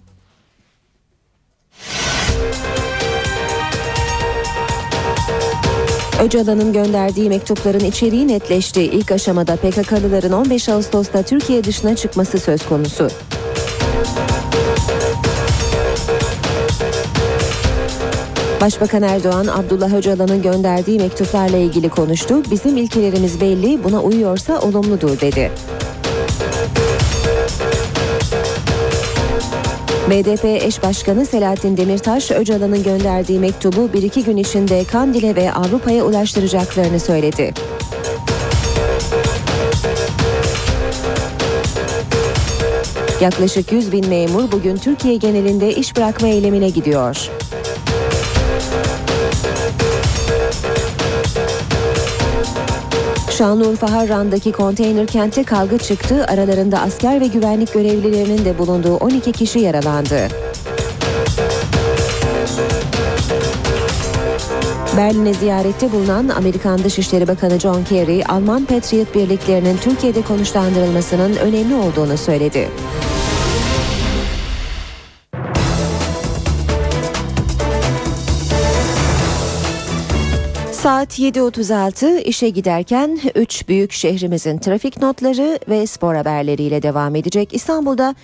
[6.24, 8.82] Öcalan'ın gönderdiği mektupların içeriği netleşti.
[8.82, 13.10] İlk aşamada PKK'lıların 15 Ağustos'ta Türkiye dışına çıkması söz konusu.
[18.62, 22.44] Başbakan Erdoğan, Abdullah Öcalan'ın gönderdiği mektuplarla ilgili konuştu.
[22.52, 25.52] Bizim ilkelerimiz belli, buna uyuyorsa olumludur dedi.
[30.10, 36.06] BDP eş başkanı Selahattin Demirtaş, Öcalan'ın gönderdiği mektubu bir iki gün içinde Kandil'e ve Avrupa'ya
[36.06, 37.54] ulaştıracaklarını söyledi.
[43.22, 47.30] Yaklaşık 100 bin memur bugün Türkiye genelinde iş bırakma eylemine gidiyor.
[53.38, 56.26] Şanlıurfa Harran'daki konteyner kente kavga çıktı.
[56.28, 60.28] Aralarında asker ve güvenlik görevlilerinin de bulunduğu 12 kişi yaralandı.
[64.98, 72.18] Berlin'e ziyarette bulunan Amerikan Dışişleri Bakanı John Kerry, Alman Patriot birliklerinin Türkiye'de konuşlandırılmasının önemli olduğunu
[72.18, 72.68] söyledi.
[80.88, 87.54] Saat 7.36 işe giderken 3 büyük şehrimizin trafik notları ve spor haberleriyle devam edecek.
[87.54, 88.16] İstanbul'da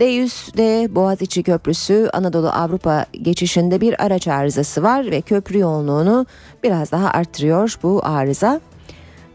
[0.00, 6.26] D100'de Boğaziçi Köprüsü Anadolu Avrupa geçişinde bir araç arızası var ve köprü yoğunluğunu
[6.62, 8.60] biraz daha arttırıyor bu arıza.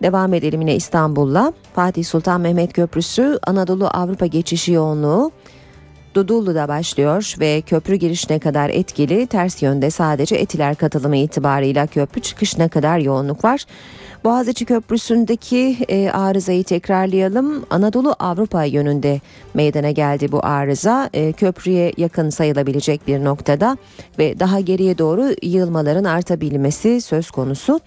[0.04, 1.54] Devam edelim yine İstanbul'la.
[1.76, 5.32] Fatih Sultan Mehmet Köprüsü Anadolu Avrupa geçişi yoğunluğu
[6.18, 12.70] Dudullu'da başlıyor ve köprü girişine kadar etkili ters yönde sadece etiler katılımı itibarıyla köprü çıkışına
[12.70, 13.66] kadar yoğunluk var.
[14.28, 17.66] Boğaziçi Köprüsü'ndeki e, arızayı tekrarlayalım.
[17.70, 19.22] Anadolu Avrupa yönünde
[19.54, 21.10] meydana geldi bu arıza.
[21.14, 23.78] E, köprüye yakın sayılabilecek bir noktada
[24.20, 27.80] ve daha geriye doğru yığılmaların artabilmesi söz konusu.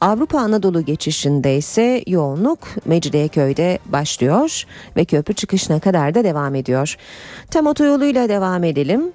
[0.00, 4.64] Avrupa Anadolu geçişinde ise yoğunluk Mecidiyeköy'de başlıyor
[4.96, 6.96] ve köprü çıkışına kadar da devam ediyor.
[7.50, 9.12] Tem otoyoluyla devam edelim.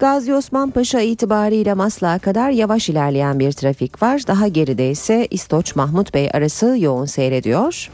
[0.00, 4.22] Gazi Osman Paşa itibariyle Maslak'a kadar yavaş ilerleyen bir trafik var.
[4.26, 7.90] Daha geride ise İstoç Mahmut Bey arası yoğun seyrediyor.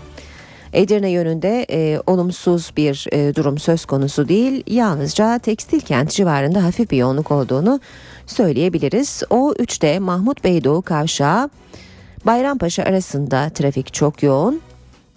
[0.72, 4.62] Edirne yönünde e, olumsuz bir e, durum söz konusu değil.
[4.66, 7.80] Yalnızca tekstil kent civarında hafif bir yoğunluk olduğunu
[8.26, 9.22] söyleyebiliriz.
[9.30, 11.50] O 3'te Mahmut Bey Doğu Kavşağı
[12.26, 14.60] Bayrampaşa arasında trafik çok yoğun.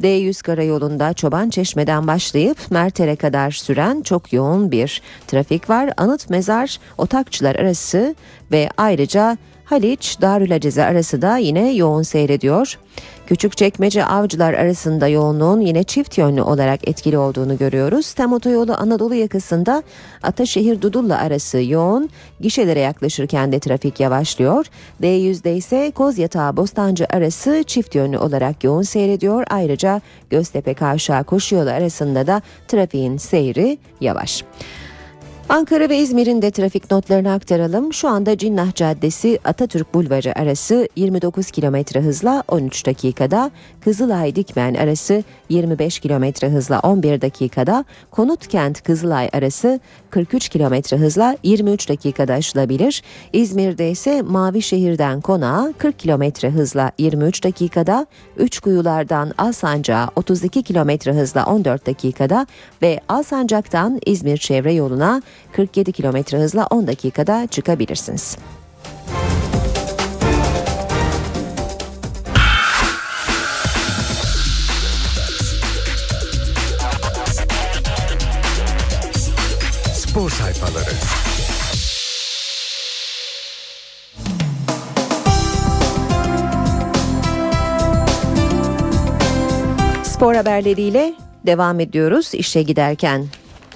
[0.03, 5.93] D100 karayolunda Çoban Çeşme'den başlayıp Merter'e kadar süren çok yoğun bir trafik var.
[5.97, 8.15] Anıt Mezar Otakçılar arası
[8.51, 12.79] ve ayrıca Haliç Darülaceze arası da yine yoğun seyrediyor.
[13.29, 18.13] Küçükçekmece Avcılar arasında yoğunluğun yine çift yönlü olarak etkili olduğunu görüyoruz.
[18.13, 19.83] Tem otoyolu Anadolu yakasında
[20.23, 22.09] Ataşehir Dudullu arası yoğun.
[22.39, 24.65] Gişelere yaklaşırken de trafik yavaşlıyor.
[25.01, 29.43] D100'de ise Kozyatağı Bostancı arası çift yönlü olarak yoğun seyrediyor.
[29.49, 34.43] Ayrıca Göztepe Kavşağı Koşuyolu arasında da trafiğin seyri yavaş.
[35.49, 37.93] Ankara ve İzmir'in de trafik notlarını aktaralım.
[37.93, 45.23] Şu anda Cinnah Caddesi Atatürk Bulvarı arası 29 km hızla 13 dakikada, Kızılay Dikmen arası
[45.49, 53.03] 25 km hızla 11 dakikada, Konutkent Kızılay arası 43 km hızla 23 dakikada aşılabilir.
[53.33, 61.45] İzmir'de ise Mavi Şehir'den Konağa 40 km hızla 23 dakikada, Üçkuyulardan Alsancak'a 32 km hızla
[61.45, 62.47] 14 dakikada
[62.81, 68.37] ve Alsancak'tan İzmir çevre yoluna 47 km hızla 10 dakikada çıkabilirsiniz.
[80.19, 80.89] Spor sayfaları.
[90.03, 91.13] Spor haberleriyle
[91.45, 93.25] devam ediyoruz işe giderken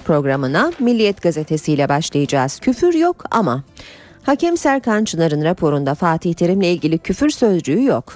[0.04, 2.60] programına Milliyet gazetesiyle başlayacağız.
[2.60, 3.62] Küfür yok ama
[4.22, 8.14] Hakem Serkan Çınar'ın raporunda Fatih Terim'le ilgili küfür sözcüğü yok.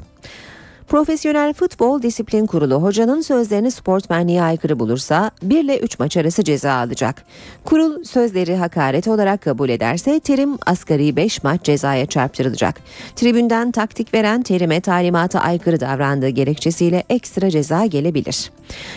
[0.88, 6.72] Profesyonel Futbol Disiplin Kurulu hocanın sözlerini sportmenliğe aykırı bulursa 1 ile 3 maç arası ceza
[6.72, 7.24] alacak.
[7.64, 12.80] Kurul sözleri hakaret olarak kabul ederse Terim asgari 5 maç cezaya çarptırılacak.
[13.16, 18.50] Tribünden taktik veren Terim'e talimata aykırı davrandığı gerekçesiyle ekstra ceza gelebilir.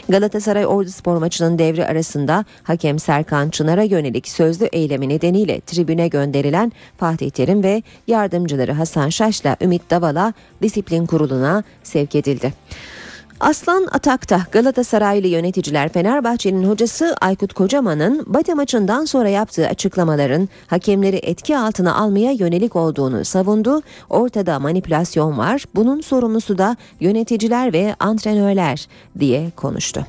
[0.10, 6.72] Galatasaray Ordu Spor maçının devre arasında hakem Serkan Çınar'a yönelik sözlü eylemi nedeniyle tribüne gönderilen
[6.98, 12.54] Fatih Terim ve yardımcıları Hasan Şaş'la Ümit Davala disiplin kuruluna sevk edildi.
[13.42, 21.58] Aslan Atak'ta Galatasaraylı yöneticiler Fenerbahçe'nin hocası Aykut Kocaman'ın Bate maçından sonra yaptığı açıklamaların hakemleri etki
[21.58, 23.82] altına almaya yönelik olduğunu savundu.
[24.10, 25.66] Ortada manipülasyon var.
[25.76, 28.88] Bunun sorumlusu da yöneticiler ve antrenörler
[29.20, 30.06] diye konuştu.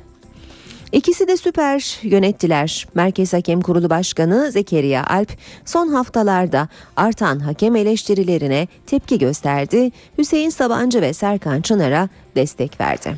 [0.92, 2.86] İkisi de süper yönettiler.
[2.94, 5.32] Merkez Hakem Kurulu Başkanı Zekeriya Alp
[5.64, 9.90] son haftalarda artan hakem eleştirilerine tepki gösterdi.
[10.18, 13.14] Hüseyin Sabancı ve Serkan Çınar'a destek verdi.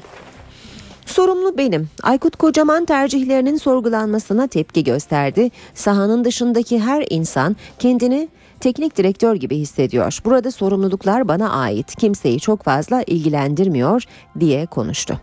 [1.06, 1.88] Sorumlu benim.
[2.02, 5.50] Aykut Kocaman tercihlerinin sorgulanmasına tepki gösterdi.
[5.74, 8.28] Sahanın dışındaki her insan kendini
[8.60, 10.18] teknik direktör gibi hissediyor.
[10.24, 11.96] Burada sorumluluklar bana ait.
[11.96, 14.02] Kimseyi çok fazla ilgilendirmiyor
[14.40, 15.20] diye konuştu.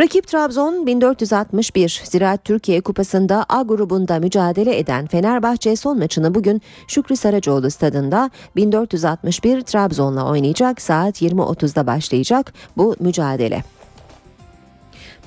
[0.00, 7.16] Rakip Trabzon 1461 Ziraat Türkiye Kupası'nda A grubunda mücadele eden Fenerbahçe son maçını bugün Şükrü
[7.16, 13.64] Saracoğlu stadında 1461 Trabzon'la oynayacak saat 20.30'da başlayacak bu mücadele.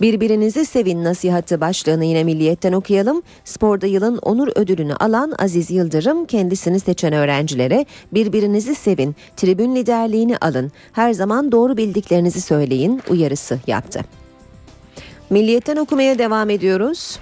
[0.02, 3.22] Birbirinizi sevin nasihatı başlığını yine milliyetten okuyalım.
[3.46, 10.72] Sporda yılın onur ödülünü alan Aziz Yıldırım kendisini seçen öğrencilere birbirinizi sevin, tribün liderliğini alın,
[10.94, 14.23] her zaman doğru bildiklerinizi söyleyin uyarısı yaptı.
[15.34, 17.20] Milliyetten okumaya devam ediyoruz.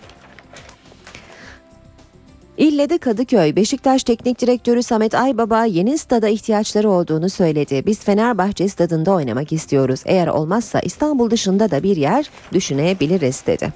[2.57, 7.83] İlle de Kadıköy, Beşiktaş Teknik Direktörü Samet Aybaba yeni stada ihtiyaçları olduğunu söyledi.
[7.85, 10.01] Biz Fenerbahçe stadında oynamak istiyoruz.
[10.05, 13.73] Eğer olmazsa İstanbul dışında da bir yer düşünebiliriz dedi.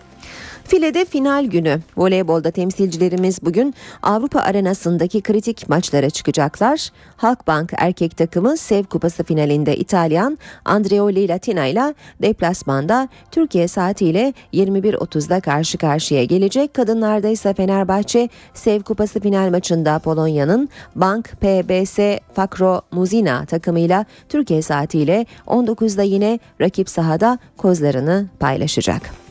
[0.68, 1.80] File'de final günü.
[1.98, 3.74] Voleybolda temsilcilerimiz bugün
[4.04, 6.90] Avrupa arenasındaki kritik maçlara çıkacaklar.
[7.18, 15.78] Halkbank erkek takımı Sev Kupası finalinde İtalyan Andreoli Latina ile deplasmanda Türkiye saatiyle 21.30'da karşı
[15.78, 16.74] karşıya gelecek.
[16.74, 22.00] Kadınlarda ise Fenerbahçe Sev Kupası final maçında Polonya'nın Bank PBS
[22.34, 29.25] Fakro Muzina takımıyla Türkiye saatiyle 19'da yine rakip sahada kozlarını paylaşacak.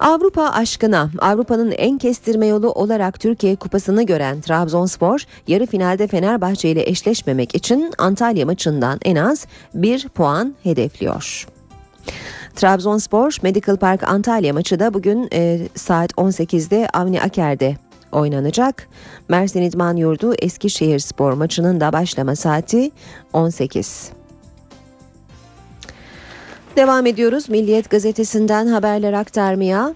[0.00, 6.88] Avrupa aşkına Avrupa'nın en kestirme yolu olarak Türkiye Kupası'nı gören Trabzonspor yarı finalde Fenerbahçe ile
[6.88, 11.46] eşleşmemek için Antalya maçından en az bir puan hedefliyor.
[12.56, 17.76] Trabzonspor Medical Park Antalya maçı da bugün e, saat 18'de Avni Aker'de
[18.12, 18.88] oynanacak.
[19.28, 22.90] Mersin İdman Yurdu Eskişehir Spor maçının da başlama saati
[23.32, 24.17] 18.
[26.78, 29.94] Devam ediyoruz Milliyet gazetesinden haberler aktarmaya.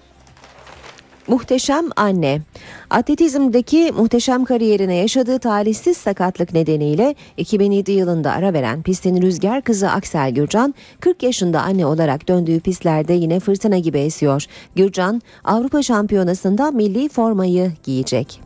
[1.27, 2.41] Muhteşem anne.
[2.89, 10.31] Atletizmdeki muhteşem kariyerine yaşadığı talihsiz sakatlık nedeniyle 2007 yılında ara veren pistin rüzgar kızı Aksel
[10.31, 14.45] Gürcan 40 yaşında anne olarak döndüğü pistlerde yine fırtına gibi esiyor.
[14.75, 18.41] Gürcan Avrupa Şampiyonası'nda milli formayı giyecek.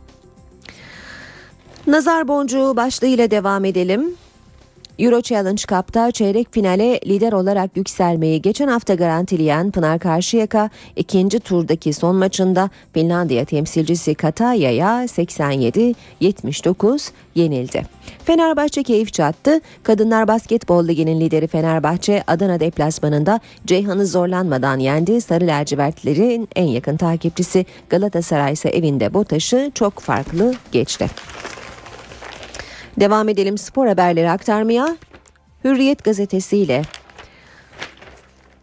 [1.86, 4.14] Nazar boncuğu başlığıyla devam edelim.
[4.98, 11.92] Euro Challenge Cup'ta çeyrek finale lider olarak yükselmeyi geçen hafta garantileyen Pınar Karşıyaka ikinci turdaki
[11.92, 17.82] son maçında Finlandiya temsilcisi Kataya'ya 87-79 yenildi.
[18.24, 19.60] Fenerbahçe keyif çattı.
[19.82, 25.20] Kadınlar Basketbol Ligi'nin lideri Fenerbahçe Adana deplasmanında Ceyhan'ı zorlanmadan yendi.
[25.20, 31.06] Sarı lacivertlerin en yakın takipçisi Galatasaray ise evinde BOTAŞ'ı çok farklı geçti.
[33.00, 34.96] Devam edelim spor haberleri aktarmaya.
[35.64, 36.82] Hürriyet gazetesiyle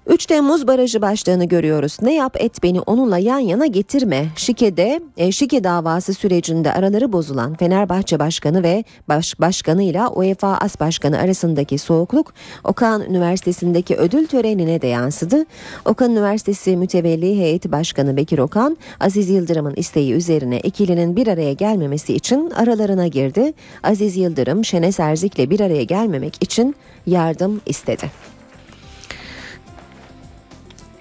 [0.08, 1.98] 3 Temmuz barajı başlığını görüyoruz.
[2.02, 4.28] Ne yap et beni onunla yan yana getirme.
[4.36, 11.20] Şike'de e, Şike davası sürecinde araları bozulan Fenerbahçe Başkanı ve baş, Başkanı UEFA As Başkanı
[11.20, 15.46] arasındaki soğukluk Okan Üniversitesi'ndeki ödül törenine de yansıdı.
[15.86, 22.14] Okan Üniversitesi Mütevelli Heyeti Başkanı Bekir Okan, Aziz Yıldırım'ın isteği üzerine ikilinin bir araya gelmemesi
[22.14, 23.54] için aralarına girdi.
[23.84, 26.76] Aziz Yıldırım, Şenes Erzik'le bir araya gelmemek için
[27.08, 28.35] yardım istedi.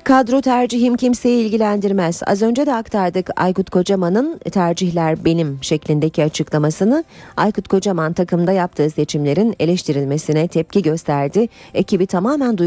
[0.04, 2.22] Kadro tercihim kimseyi ilgilendirmez.
[2.26, 7.04] Az önce de aktardık Aykut Kocaman'ın tercihler benim şeklindeki açıklamasını.
[7.36, 11.48] Aykut Kocaman takımda yaptığı seçimlerin eleştirilmesine tepki gösterdi.
[11.74, 12.58] Ekibi tamamen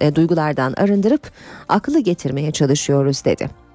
[0.00, 1.30] e, duygulardan arındırıp
[1.68, 3.67] aklı getirmeye çalışıyoruz dedi.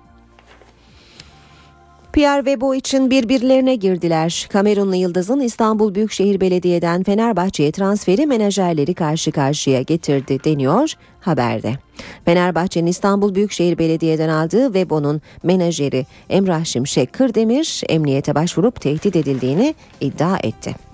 [2.13, 4.47] Pierre ve Bo için birbirlerine girdiler.
[4.51, 11.73] Kamerunlu Yıldız'ın İstanbul Büyükşehir Belediye'den Fenerbahçe'ye transferi menajerleri karşı karşıya getirdi deniyor haberde.
[12.25, 20.37] Fenerbahçe'nin İstanbul Büyükşehir Belediye'den aldığı Vebo'nun menajeri Emrah Şimşek Kırdemir emniyete başvurup tehdit edildiğini iddia
[20.43, 20.92] etti.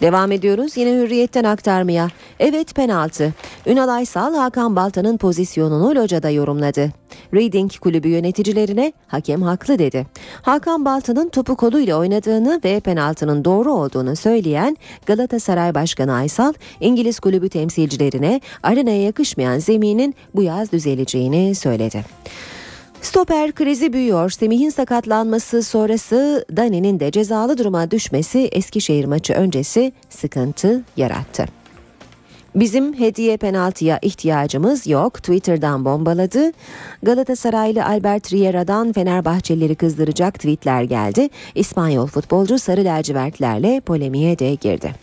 [0.00, 2.08] Devam ediyoruz yine hürriyetten aktarmaya.
[2.38, 3.34] Evet penaltı.
[3.66, 6.92] Ünal Aysal Hakan Balta'nın pozisyonunu locada yorumladı.
[7.34, 10.06] Reading kulübü yöneticilerine hakem haklı dedi.
[10.42, 14.76] Hakan Balta'nın topu koluyla oynadığını ve penaltının doğru olduğunu söyleyen
[15.06, 22.04] Galatasaray Başkanı Aysal, İngiliz kulübü temsilcilerine arenaya yakışmayan zeminin bu yaz düzeleceğini söyledi.
[23.04, 24.30] Stoper krizi büyüyor.
[24.30, 31.44] Semih'in sakatlanması sonrası Dani'nin de cezalı duruma düşmesi Eskişehir maçı öncesi sıkıntı yarattı.
[32.54, 35.14] Bizim hediye penaltıya ihtiyacımız yok.
[35.14, 36.52] Twitter'dan bombaladı.
[37.02, 41.28] Galatasaraylı Albert Riera'dan Fenerbahçelileri kızdıracak tweetler geldi.
[41.54, 44.94] İspanyol futbolcu sarı lacivertlerle polemiğe de girdi.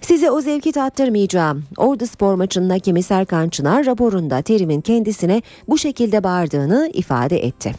[0.00, 1.64] Size o zevki tattırmayacağım.
[1.76, 7.72] Ordu spor maçının hakemi Serkan Çınar raporunda Terim'in kendisine bu şekilde bağırdığını ifade etti.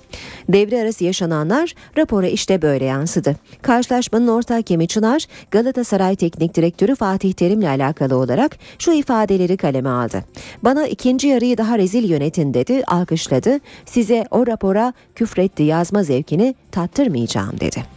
[0.49, 3.35] Devre arası yaşananlar rapora işte böyle yansıdı.
[3.61, 10.23] Karşılaşmanın orta hakemi Çınar, Galatasaray Teknik Direktörü Fatih Terim'le alakalı olarak şu ifadeleri kaleme aldı.
[10.63, 13.59] Bana ikinci yarıyı daha rezil yönetin dedi, alkışladı.
[13.85, 17.96] Size o rapora küfretti yazma zevkini tattırmayacağım dedi.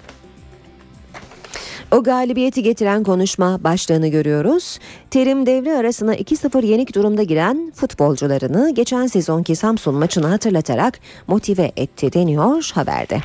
[1.93, 4.79] O galibiyeti getiren konuşma başlığını görüyoruz.
[5.11, 12.13] Terim devre arasına 2-0 yenik durumda giren futbolcularını geçen sezonki Samsun maçını hatırlatarak motive etti
[12.13, 13.19] deniyor haberde.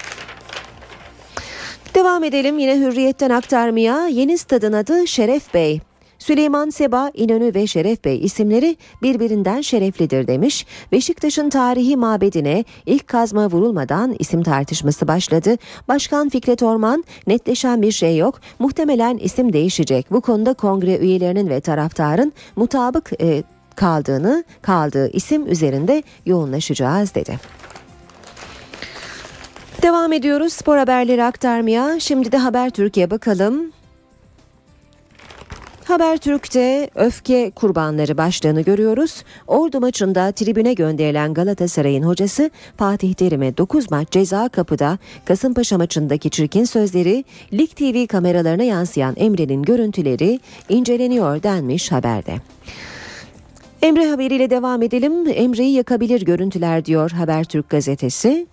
[1.95, 4.07] Devam edelim yine hürriyetten aktarmaya.
[4.07, 5.81] Yeni stadın adı Şeref Bey.
[6.19, 10.65] Süleyman Seba, İnönü ve Şeref Bey isimleri birbirinden şereflidir demiş.
[10.91, 15.57] Beşiktaş'ın tarihi mabedine ilk kazma vurulmadan isim tartışması başladı.
[15.87, 18.39] Başkan Fikret Orman netleşen bir şey yok.
[18.59, 20.11] Muhtemelen isim değişecek.
[20.11, 23.43] Bu konuda kongre üyelerinin ve taraftarın mutabık e,
[23.75, 27.39] kaldığını, kaldığı isim üzerinde yoğunlaşacağız dedi.
[29.81, 31.99] Devam ediyoruz spor haberleri aktarmaya.
[31.99, 33.74] Şimdi de Haber Türkiye bakalım.
[35.85, 39.23] Habertürk'te öfke kurbanları başlığını görüyoruz.
[39.47, 46.63] Ordu maçında tribüne gönderilen Galatasaray'ın hocası Fatih Terim'e 9 maç ceza kapıda Kasımpaşa maçındaki çirkin
[46.63, 47.23] sözleri
[47.53, 52.35] Lig TV kameralarına yansıyan Emre'nin görüntüleri inceleniyor denmiş haberde.
[53.81, 55.13] Emre haberiyle devam edelim.
[55.27, 58.47] Emre'yi yakabilir görüntüler diyor Habertürk gazetesi.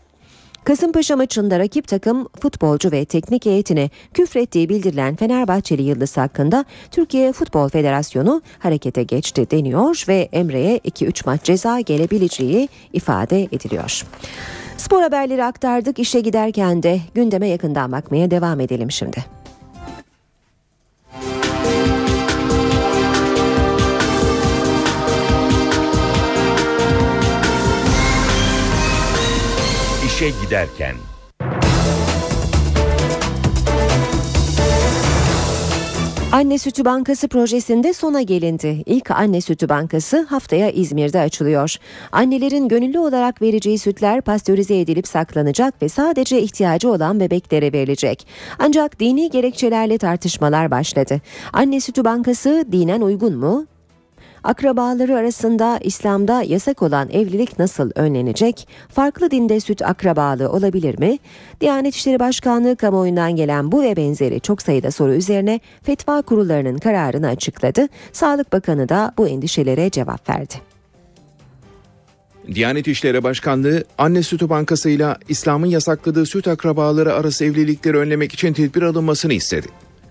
[0.65, 7.69] Kasımpaşa maçında rakip takım futbolcu ve teknik heyetine küfrettiği bildirilen Fenerbahçeli Yıldız hakkında Türkiye Futbol
[7.69, 14.03] Federasyonu harekete geçti deniyor ve Emre'ye 2-3 maç ceza gelebileceği ifade ediliyor.
[14.77, 19.42] Spor haberleri aktardık işe giderken de gündeme yakından bakmaya devam edelim şimdi.
[30.23, 30.95] İşe giderken.
[36.33, 38.83] Anne Sütü Bankası projesinde sona gelindi.
[38.87, 41.77] İlk Anne Sütü Bankası haftaya İzmir'de açılıyor.
[42.13, 48.27] Annelerin gönüllü olarak vereceği sütler pastörize edilip saklanacak ve sadece ihtiyacı olan bebeklere verilecek.
[48.59, 51.21] Ancak dini gerekçelerle tartışmalar başladı.
[51.53, 53.67] Anne Sütü Bankası dinen uygun mu?
[54.45, 58.69] Akrabaları arasında İslam'da yasak olan evlilik nasıl önlenecek?
[58.89, 61.19] Farklı dinde süt akrabalığı olabilir mi?
[61.61, 67.29] Diyanet İşleri Başkanlığı kamuoyundan gelen bu ve benzeri çok sayıda soru üzerine fetva kurullarının kararını
[67.29, 67.89] açıkladı.
[68.13, 70.55] Sağlık Bakanı da bu endişelere cevap verdi.
[72.55, 78.83] Diyanet İşleri Başkanlığı anne sütü bankasıyla İslam'ın yasakladığı süt akrabaları arası evlilikleri önlemek için tedbir
[78.83, 79.67] alınmasını istedi.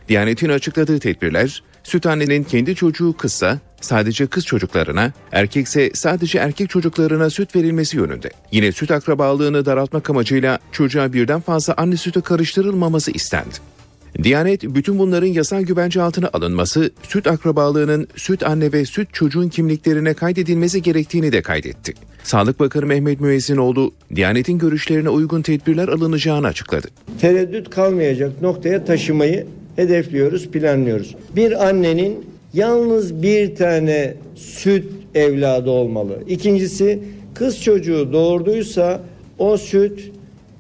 [0.07, 7.29] Diyanet'in açıkladığı tedbirler süt annenin kendi çocuğu kızsa sadece kız çocuklarına, erkekse sadece erkek çocuklarına
[7.29, 8.29] süt verilmesi yönünde.
[8.51, 13.55] Yine süt akrabalığını daraltmak amacıyla çocuğa birden fazla anne sütü karıştırılmaması istendi.
[14.23, 20.13] Diyanet bütün bunların yasal güvence altına alınması, süt akrabalığının süt anne ve süt çocuğun kimliklerine
[20.13, 21.93] kaydedilmesi gerektiğini de kaydetti.
[22.23, 26.87] Sağlık Bakanı Mehmet Müezzinoğlu, Diyanet'in görüşlerine uygun tedbirler alınacağını açıkladı.
[27.21, 31.15] Tereddüt kalmayacak noktaya taşımayı hedefliyoruz, planlıyoruz.
[31.35, 34.85] Bir annenin yalnız bir tane süt
[35.15, 36.19] evladı olmalı.
[36.27, 36.99] İkincisi
[37.33, 39.01] kız çocuğu doğurduysa
[39.39, 40.11] o süt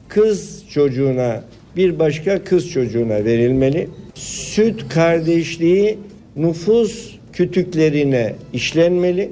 [0.07, 1.43] kız çocuğuna
[1.75, 3.87] bir başka kız çocuğuna verilmeli.
[4.15, 5.97] Süt kardeşliği
[6.35, 9.31] nüfus kütüklerine işlenmeli.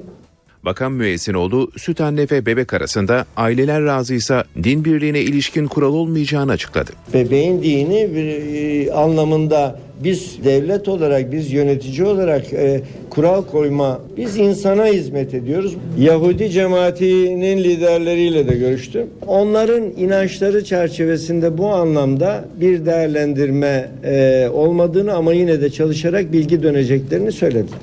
[0.64, 6.90] Bakan Müezzinoğlu, süt anne ve bebek arasında aileler razıysa din birliğine ilişkin kural olmayacağını açıkladı.
[7.14, 12.80] Bebeğin dini e, anlamında biz devlet olarak, biz yönetici olarak e,
[13.10, 15.76] kural koyma, biz insana hizmet ediyoruz.
[15.98, 19.06] Yahudi cemaatinin liderleriyle de görüştüm.
[19.26, 27.32] Onların inançları çerçevesinde bu anlamda bir değerlendirme e, olmadığını ama yine de çalışarak bilgi döneceklerini
[27.32, 27.78] söylediler.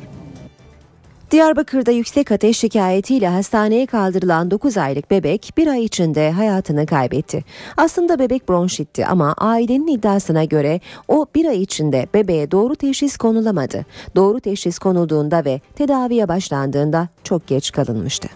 [1.32, 7.44] Diyarbakır'da yüksek ateş şikayetiyle hastaneye kaldırılan 9 aylık bebek bir ay içinde hayatını kaybetti.
[7.78, 13.86] Aslında bebek bronşitti ama ailenin iddiasına göre o bir ay içinde bebeğe doğru teşhis konulamadı.
[14.16, 18.28] Doğru teşhis konulduğunda ve tedaviye başlandığında çok geç kalınmıştı.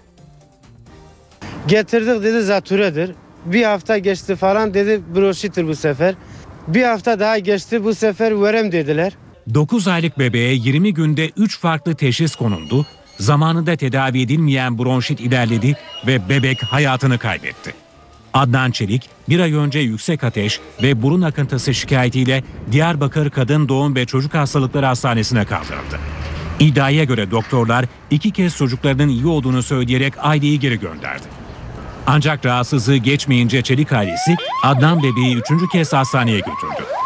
[1.68, 3.12] Getirdik dedi zatüredir.
[3.46, 6.16] Bir hafta geçti falan dedi bronşittir bu sefer.
[6.68, 9.18] Bir hafta daha geçti bu sefer verem dediler.
[9.54, 12.86] 9 aylık bebeğe 20 günde 3 farklı teşhis konuldu.
[13.20, 15.78] Zamanında tedavi edilmeyen bronşit ilerledi
[16.08, 17.74] ve bebek hayatını kaybetti.
[18.34, 24.06] Adnan Çelik bir ay önce yüksek ateş ve burun akıntısı şikayetiyle Diyarbakır Kadın Doğum ve
[24.06, 26.00] Çocuk Hastalıkları Hastanesi'ne kaldırıldı.
[26.60, 31.24] İddiaya göre doktorlar iki kez çocuklarının iyi olduğunu söyleyerek aileyi geri gönderdi.
[32.08, 37.01] Ancak rahatsızlığı geçmeyince Çelik ailesi Adnan bebeği üçüncü kez hastaneye götürdü.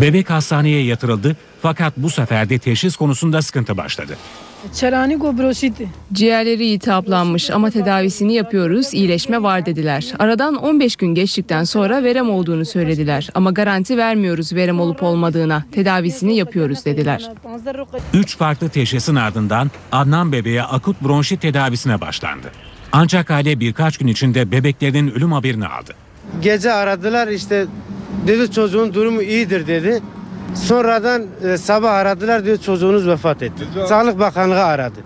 [0.00, 4.16] Bebek hastaneye yatırıldı fakat bu sefer de teşhis konusunda sıkıntı başladı.
[6.12, 10.12] Ciğerleri iltihaplanmış ama tedavisini yapıyoruz, iyileşme var dediler.
[10.18, 13.28] Aradan 15 gün geçtikten sonra verem olduğunu söylediler.
[13.34, 15.64] Ama garanti vermiyoruz verem olup olmadığına.
[15.72, 17.30] Tedavisini yapıyoruz dediler.
[18.14, 22.50] Üç farklı teşhisin ardından Adnan bebeğe akut bronşit tedavisine başlandı.
[22.92, 25.94] Ancak aile birkaç gün içinde bebeklerinin ölüm haberini aldı.
[26.42, 27.66] Gece aradılar işte
[28.26, 30.00] dedi çocuğun durumu iyidir dedi.
[30.54, 33.64] Sonradan e, sabah aradılar diyor çocuğunuz vefat etti.
[33.88, 34.98] Sağlık Bakanlığı aradı.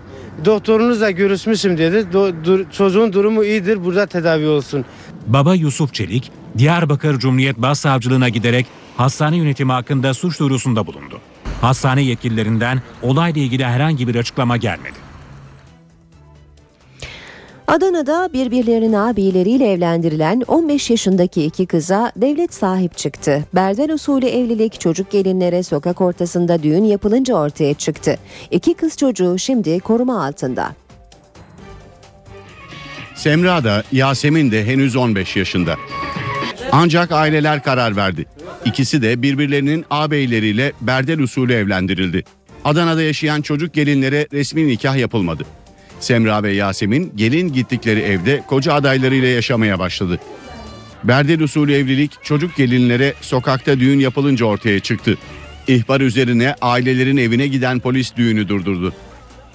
[0.45, 1.95] Doktorunuzla görüşmüşüm dedi.
[2.13, 4.85] Do- dur- çocuğun durumu iyidir burada tedavi olsun.
[5.27, 8.65] Baba Yusuf Çelik, Diyarbakır Cumhuriyet Başsavcılığına giderek
[8.97, 11.19] hastane yönetimi hakkında suç duyurusunda bulundu.
[11.61, 15.08] Hastane yetkililerinden olayla ilgili herhangi bir açıklama gelmedi.
[17.69, 23.45] Adana'da birbirlerinin abileriyle evlendirilen 15 yaşındaki iki kıza devlet sahip çıktı.
[23.55, 28.17] Berder usulü evlilik çocuk gelinlere sokak ortasında düğün yapılınca ortaya çıktı.
[28.51, 30.75] İki kız çocuğu şimdi koruma altında.
[33.15, 35.75] Semra da Yasemin de henüz 15 yaşında.
[36.71, 38.25] Ancak aileler karar verdi.
[38.65, 42.23] İkisi de birbirlerinin ağabeyleriyle berdel usulü evlendirildi.
[42.65, 45.45] Adana'da yaşayan çocuk gelinlere resmi nikah yapılmadı.
[45.99, 50.19] Semra ve Yasemin gelin gittikleri evde koca adaylarıyla yaşamaya başladı.
[51.03, 55.17] Berdel usulü evlilik çocuk gelinlere sokakta düğün yapılınca ortaya çıktı.
[55.67, 58.93] İhbar üzerine ailelerin evine giden polis düğünü durdurdu.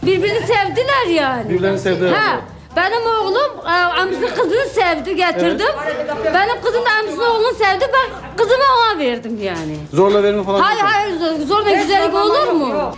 [0.02, 1.50] Birbirini sevdiler yani.
[1.50, 2.12] Birbirlerini sevdiler.
[2.12, 2.40] Ha.
[2.76, 5.66] Benim oğlum e, amcasının kızını sevdi getirdim.
[6.34, 7.84] Benim kızım da amcasının oğlunu sevdi.
[7.92, 9.76] Ben kızımı ona verdim yani.
[9.92, 10.60] Zorla verme falan.
[10.60, 12.96] Hayır hayır zor- zorla güzellik olur mu?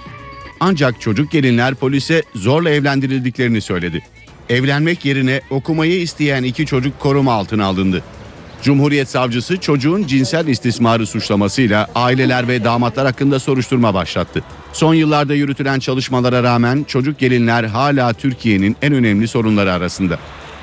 [0.60, 4.02] Ancak çocuk gelinler polise zorla evlendirildiklerini söyledi.
[4.48, 8.02] Evlenmek yerine okumayı isteyen iki çocuk koruma altına alındı.
[8.62, 14.42] Cumhuriyet savcısı çocuğun cinsel istismarı suçlamasıyla aileler ve damatlar hakkında soruşturma başlattı.
[14.72, 20.18] Son yıllarda yürütülen çalışmalara rağmen çocuk gelinler hala Türkiye'nin en önemli sorunları arasında.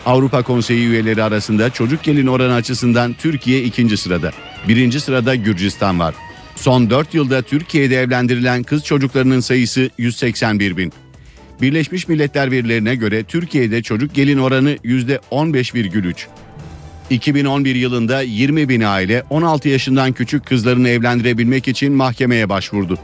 [0.06, 4.32] Avrupa Konseyi üyeleri arasında çocuk gelin oranı açısından Türkiye ikinci sırada.
[4.68, 6.16] Birinci sırada Gürcistan var.
[6.64, 10.93] Son 4 yılda Türkiye'de evlendirilen kız çocuklarının sayısı 181 bin.
[11.61, 16.16] Birleşmiş Milletler verilerine göre Türkiye'de çocuk gelin oranı %15,3.
[17.09, 22.99] 2011 yılında 20 bin aile 16 yaşından küçük kızlarını evlendirebilmek için mahkemeye başvurdu.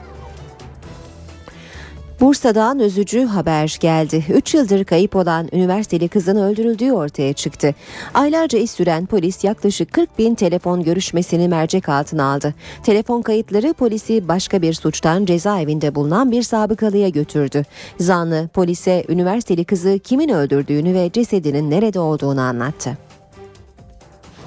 [2.22, 4.26] Bursa'dan üzücü haber geldi.
[4.34, 7.76] 3 yıldır kayıp olan üniversiteli kızın öldürüldüğü ortaya çıktı.
[8.14, 12.54] Aylarca iş süren polis yaklaşık 40 bin telefon görüşmesini mercek altına aldı.
[12.84, 17.64] Telefon kayıtları polisi başka bir suçtan cezaevinde bulunan bir sabıkalıya götürdü.
[18.00, 22.98] Zanlı polise üniversiteli kızı kimin öldürdüğünü ve cesedinin nerede olduğunu anlattı.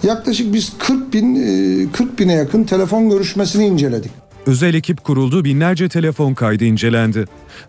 [0.02, 4.21] Yaklaşık biz 40 bin, e, 40 bine yakın telefon görüşmesini inceledik.
[4.46, 7.24] Özel ekip kuruldu, binlerce telefon kaydı incelendi.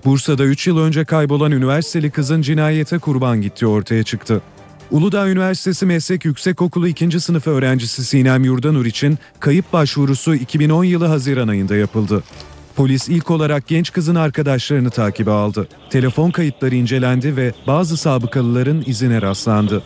[0.06, 4.42] Bursa'da 3 yıl önce kaybolan üniversiteli kızın cinayete kurban gittiği ortaya çıktı.
[4.92, 7.20] Uludağ Üniversitesi Meslek Yüksekokulu 2.
[7.20, 12.24] sınıf öğrencisi Sinem Yurdanur için kayıp başvurusu 2010 yılı Haziran ayında yapıldı.
[12.76, 15.68] Polis ilk olarak genç kızın arkadaşlarını takibe aldı.
[15.90, 19.84] Telefon kayıtları incelendi ve bazı sabıkalıların izine rastlandı.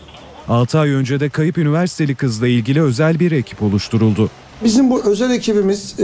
[0.47, 4.29] 6 ay önce de kayıp üniversiteli kızla ilgili özel bir ekip oluşturuldu.
[4.63, 6.03] Bizim bu özel ekibimiz e,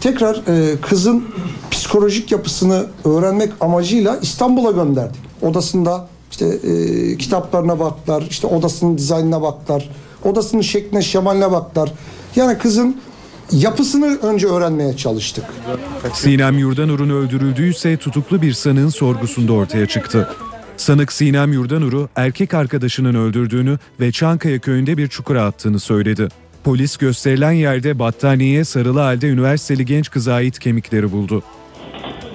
[0.00, 1.24] tekrar e, kızın
[1.70, 5.20] psikolojik yapısını öğrenmek amacıyla İstanbul'a gönderdik.
[5.42, 9.90] Odasında işte e, kitaplarına baktılar, işte odasının dizaynına baktılar,
[10.24, 11.92] odasının şekline şemaline baktılar.
[12.36, 12.96] Yani kızın
[13.52, 15.44] yapısını önce öğrenmeye çalıştık.
[16.12, 20.28] Sinem Yurdanur'un öldürüldüğü ise tutuklu bir sanığın sorgusunda ortaya çıktı.
[20.76, 26.28] Sanık Sinem Yurdanur'u erkek arkadaşının öldürdüğünü ve Çankaya köyünde bir çukura attığını söyledi.
[26.68, 31.42] Polis gösterilen yerde battaniyeye sarılı halde üniversiteli genç kıza ait kemikleri buldu.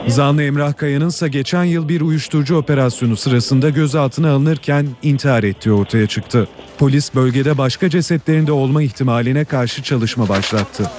[0.07, 6.07] Zanlı Emrah Kaya'nın ise geçen yıl bir uyuşturucu operasyonu sırasında gözaltına alınırken intihar ettiği ortaya
[6.07, 6.47] çıktı.
[6.77, 10.91] Polis bölgede başka cesetlerinde olma ihtimaline karşı çalışma başlattı.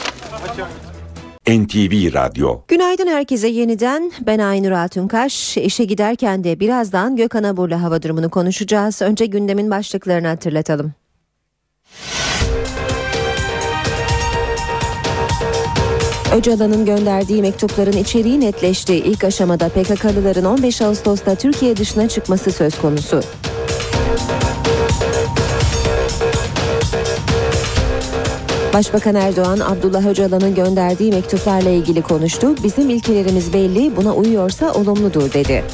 [1.49, 4.13] NTV Radyo Günaydın herkese yeniden.
[4.27, 5.57] Ben Aynur Altunkaş.
[5.57, 9.03] İşe giderken de birazdan Gökhan Abur'la hava durumunu konuşacağız.
[9.03, 10.93] Önce gündemin başlıklarını hatırlatalım.
[16.35, 18.95] Öcalan'ın gönderdiği mektupların içeriği netleşti.
[18.95, 23.21] İlk aşamada PKK'lıların 15 Ağustos'ta Türkiye dışına çıkması söz konusu.
[28.75, 32.55] Başbakan Erdoğan, Abdullah Öcalan'ın gönderdiği mektuplarla ilgili konuştu.
[32.63, 35.65] Bizim ilkelerimiz belli, buna uyuyorsa olumludur dedi.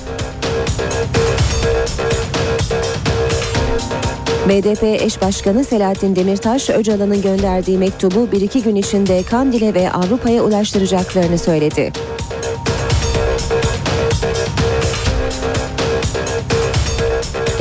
[4.50, 10.42] BDP eş başkanı Selahattin Demirtaş, Öcalan'ın gönderdiği mektubu bir iki gün içinde Kandil'e ve Avrupa'ya
[10.42, 11.92] ulaştıracaklarını söyledi.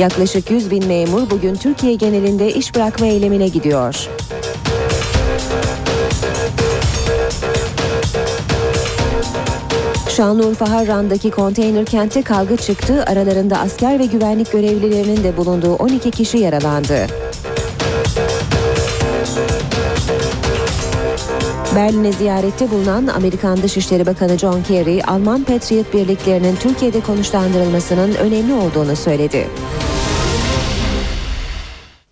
[0.00, 4.08] Yaklaşık 100 bin memur bugün Türkiye genelinde iş bırakma eylemine gidiyor.
[10.20, 13.04] Şanlıurfa Harran'daki konteyner kente kavga çıktı.
[13.06, 17.06] Aralarında asker ve güvenlik görevlilerinin de bulunduğu 12 kişi yaralandı.
[21.74, 28.96] Berlin'e ziyarette bulunan Amerikan Dışişleri Bakanı John Kerry, Alman Patriot birliklerinin Türkiye'de konuşlandırılmasının önemli olduğunu
[28.96, 29.46] söyledi.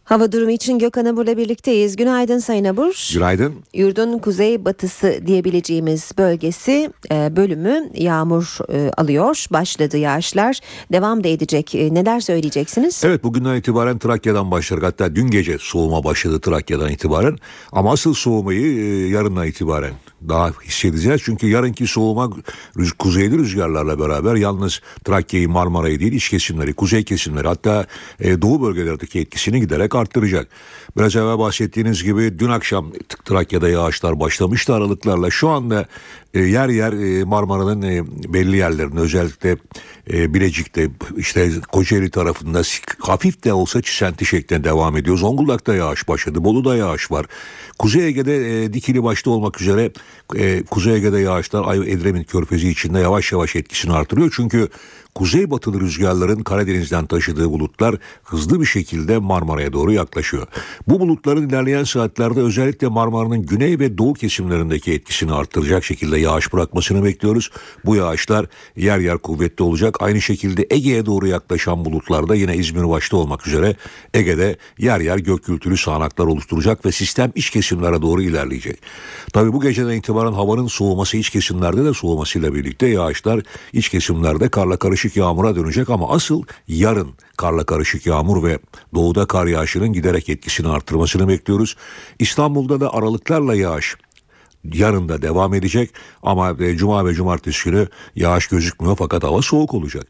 [0.09, 1.97] Hava durumu için Gökhan Abur'la birlikteyiz.
[1.97, 3.11] Günaydın Sayın Abur.
[3.15, 3.55] Günaydın.
[3.75, 9.47] Yurdun kuzey batısı diyebileceğimiz bölgesi e, bölümü yağmur e, alıyor.
[9.51, 10.61] Başladı yağışlar.
[10.93, 11.75] Devam da edecek.
[11.75, 13.03] E, neler söyleyeceksiniz?
[13.05, 17.37] Evet bugünden itibaren Trakya'dan başlayarak hatta dün gece soğuma başladı Trakya'dan itibaren.
[17.73, 19.93] Ama asıl soğumayı yarından itibaren
[20.29, 21.21] daha hissedeceğiz.
[21.25, 22.31] Çünkü yarınki soğuma
[22.99, 27.87] kuzeyli rüzgarlarla beraber yalnız Trakya'yı Marmara'yı değil iç kesimleri, kuzey kesimleri hatta
[28.21, 30.49] e, doğu bölgelerdeki etkisini giderek arttıracak.
[30.97, 32.93] Biraz evvel bahsettiğiniz gibi dün akşam
[33.25, 35.31] Trakya'da yağışlar başlamıştı aralıklarla.
[35.31, 35.87] Şu anda
[36.35, 38.05] e, yer yer e, Marmara'nın e,
[38.35, 39.57] belli yerlerinde özellikle
[40.13, 42.63] e, Bilecik'te işte Kocaeli tarafında
[42.99, 45.19] hafif de olsa çisenti şeklinde devam ediyor.
[45.19, 46.45] Zonguldak'ta yağış başladı.
[46.45, 47.27] Bolu'da yağış var.
[47.79, 49.93] Kuzey Ege'de e, dikili başta olmak üzere
[50.71, 54.33] Kuzey Ege'de yağışlar Ay Edremit Körfezi içinde yavaş yavaş etkisini artırıyor.
[54.37, 54.69] Çünkü
[55.19, 60.47] kuzeybatılı rüzgarların Karadeniz'den taşıdığı bulutlar hızlı bir şekilde Marmara'ya doğru yaklaşıyor.
[60.89, 67.05] Bu bulutların ilerleyen saatlerde özellikle Marmara'nın güney ve doğu kesimlerindeki etkisini arttıracak şekilde yağış bırakmasını
[67.05, 67.51] bekliyoruz.
[67.85, 68.47] Bu yağışlar
[68.77, 69.97] yer yer kuvvetli olacak.
[70.01, 73.77] Aynı şekilde Ege'ye doğru yaklaşan bulutlarda yine İzmir başta olmak üzere
[74.15, 78.83] Ege'de yer yer gök gürültülü sağanaklar oluşturacak ve sistem iç kesimlere doğru ilerleyecek.
[79.33, 83.41] Tabi bu geceden itibaren havanın soğuması iç kesimlerde de soğumasıyla birlikte yağışlar
[83.73, 88.59] iç kesimlerde karla karışık yağmura dönecek ama asıl yarın karla karışık yağmur ve
[88.95, 91.77] doğuda kar yağışının giderek etkisini artırmasını bekliyoruz.
[92.19, 93.97] İstanbul'da da aralıklarla yağış
[94.65, 95.91] yarın da devam edecek
[96.23, 100.07] ama e, cuma ve cumartesi günü yağış gözükmüyor fakat hava soğuk olacak.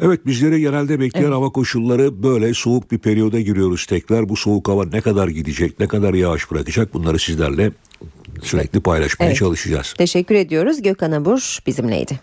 [0.00, 1.34] Evet bizleri genelde bekleyen evet.
[1.34, 4.28] hava koşulları böyle soğuk bir periyoda giriyoruz tekrar.
[4.28, 7.72] Bu soğuk hava ne kadar gidecek, ne kadar yağış bırakacak bunları sizlerle
[8.42, 9.36] sürekli paylaşmaya evet.
[9.36, 9.94] çalışacağız.
[9.98, 10.82] Teşekkür ediyoruz.
[10.82, 12.20] Gökhan Abur bizimleydi.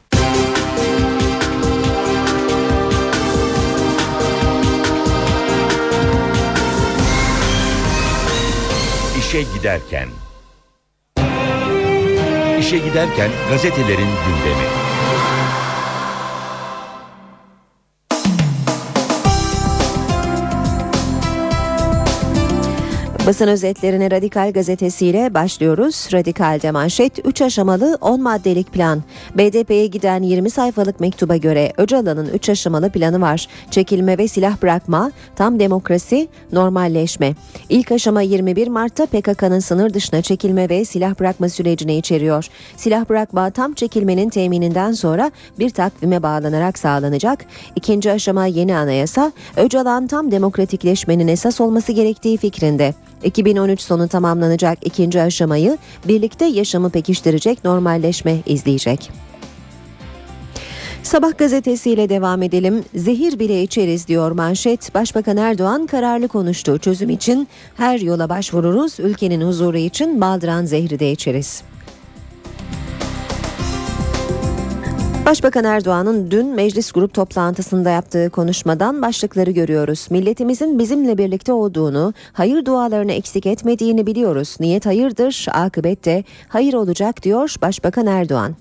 [9.31, 10.09] İşe giderken
[12.59, 14.80] İşe giderken gazetelerin gündemi.
[23.27, 26.07] Basın özetlerine Radikal gazetesiyle başlıyoruz.
[26.13, 29.03] Radikal'de manşet 3 aşamalı 10 maddelik plan.
[29.37, 33.47] BDP'ye giden 20 sayfalık mektuba göre Öcalan'ın 3 aşamalı planı var.
[33.71, 37.35] Çekilme ve silah bırakma, tam demokrasi, normalleşme.
[37.69, 42.47] İlk aşama 21 Mart'ta PKK'nın sınır dışına çekilme ve silah bırakma sürecini içeriyor.
[42.77, 47.45] Silah bırakma tam çekilmenin temininden sonra bir takvime bağlanarak sağlanacak.
[47.75, 52.93] İkinci aşama yeni anayasa, Öcalan tam demokratikleşmenin esas olması gerektiği fikrinde.
[53.23, 59.11] 2013 sonu tamamlanacak ikinci aşamayı birlikte yaşamı pekiştirecek normalleşme izleyecek.
[61.03, 62.83] Sabah gazetesiyle devam edelim.
[62.95, 64.95] Zehir bile içeriz diyor manşet.
[64.95, 66.77] Başbakan Erdoğan kararlı konuştu.
[66.77, 67.47] Çözüm için
[67.77, 68.99] her yola başvururuz.
[68.99, 71.63] Ülkenin huzuru için baldıran zehri de içeriz.
[75.25, 80.07] Başbakan Erdoğan'ın dün meclis grup toplantısında yaptığı konuşmadan başlıkları görüyoruz.
[80.09, 84.57] Milletimizin bizimle birlikte olduğunu, hayır dualarını eksik etmediğini biliyoruz.
[84.59, 88.55] Niyet hayırdır, akıbet de hayır olacak diyor Başbakan Erdoğan.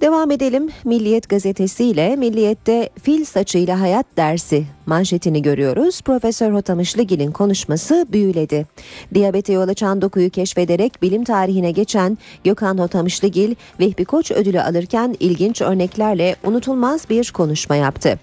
[0.00, 6.00] Devam edelim Milliyet gazetesiyle Milliyet'te fil saçıyla hayat dersi manşetini görüyoruz.
[6.00, 8.66] Profesör Hotamışlıgil'in konuşması büyüledi.
[9.14, 15.62] Diyabete yol açan dokuyu keşfederek bilim tarihine geçen Gökhan Hotamışlıgil Vehbi Koç ödülü alırken ilginç
[15.62, 18.18] örneklerle unutulmaz bir konuşma yaptı.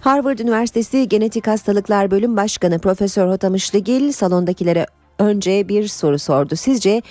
[0.00, 4.86] Harvard Üniversitesi Genetik Hastalıklar Bölüm Başkanı Profesör Hotamışlıgil salondakilere
[5.18, 6.56] önce bir soru sordu.
[6.56, 7.02] Sizce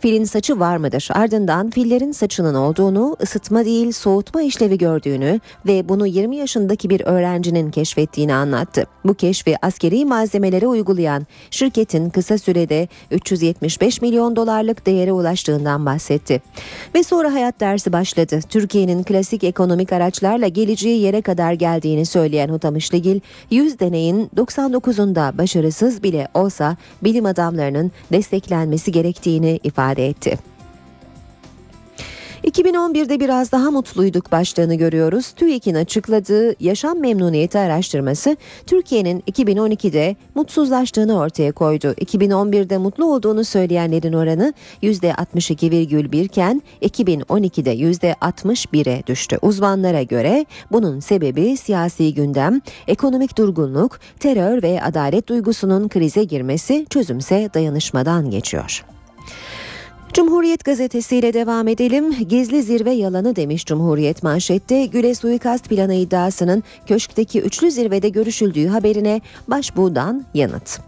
[0.00, 1.08] filin saçı var mıdır?
[1.12, 7.70] Ardından fillerin saçının olduğunu, ısıtma değil soğutma işlevi gördüğünü ve bunu 20 yaşındaki bir öğrencinin
[7.70, 8.86] keşfettiğini anlattı.
[9.04, 16.42] Bu keşfi askeri malzemelere uygulayan şirketin kısa sürede 375 milyon dolarlık değere ulaştığından bahsetti.
[16.94, 18.40] Ve sonra hayat dersi başladı.
[18.48, 26.28] Türkiye'nin klasik ekonomik araçlarla geleceği yere kadar geldiğini söyleyen Hutamışlıgil, 100 deneyin 99'unda başarısız bile
[26.34, 30.51] olsa bilim adamları programlarının desteklenmesi gerektiğini ifade etti.
[32.44, 35.30] 2011'de biraz daha mutluyduk başlığını görüyoruz.
[35.30, 38.36] TÜİK'in açıkladığı yaşam memnuniyeti araştırması
[38.66, 41.86] Türkiye'nin 2012'de mutsuzlaştığını ortaya koydu.
[41.86, 49.38] 2011'de mutlu olduğunu söyleyenlerin oranı %62,1 iken 2012'de %61'e düştü.
[49.42, 57.50] Uzmanlara göre bunun sebebi siyasi gündem, ekonomik durgunluk, terör ve adalet duygusunun krize girmesi çözümse
[57.54, 58.84] dayanışmadan geçiyor.
[60.12, 62.14] Cumhuriyet gazetesiyle devam edelim.
[62.28, 64.86] Gizli zirve yalanı demiş Cumhuriyet manşette.
[64.86, 70.80] Güle suikast planı iddiasının köşkteki üçlü zirvede görüşüldüğü haberine başbuğdan yanıt.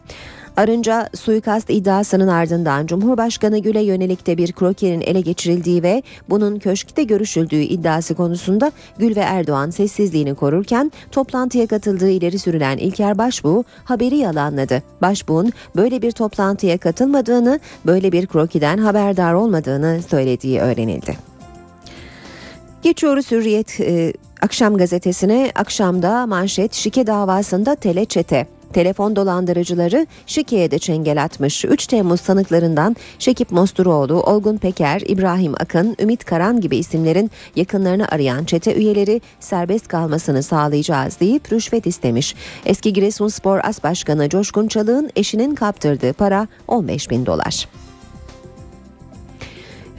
[0.56, 7.02] Arınca suikast iddiasının ardından Cumhurbaşkanı Gül'e yönelik de bir krokerin ele geçirildiği ve bunun köşkte
[7.02, 14.16] görüşüldüğü iddiası konusunda Gül ve Erdoğan sessizliğini korurken toplantıya katıldığı ileri sürülen İlker Başbuğ haberi
[14.16, 14.82] yalanladı.
[15.02, 21.16] Başbuğ'un böyle bir toplantıya katılmadığını, böyle bir krokiden haberdar olmadığını söylediği öğrenildi.
[22.82, 25.52] Geçiyoruz Hürriyet e, akşam gazetesine.
[25.54, 28.53] Akşamda manşet şike davasında teleçete.
[28.74, 31.64] Telefon dolandırıcıları şikeye de çengel atmış.
[31.64, 38.44] 3 Temmuz sanıklarından Şekip Mosturoğlu, Olgun Peker, İbrahim Akın, Ümit Karan gibi isimlerin yakınlarını arayan
[38.44, 42.34] çete üyeleri serbest kalmasını sağlayacağız deyip rüşvet istemiş.
[42.66, 47.68] Eski Giresunspor As Başkanı Coşkun Çalık'ın eşinin kaptırdığı para 15 bin dolar.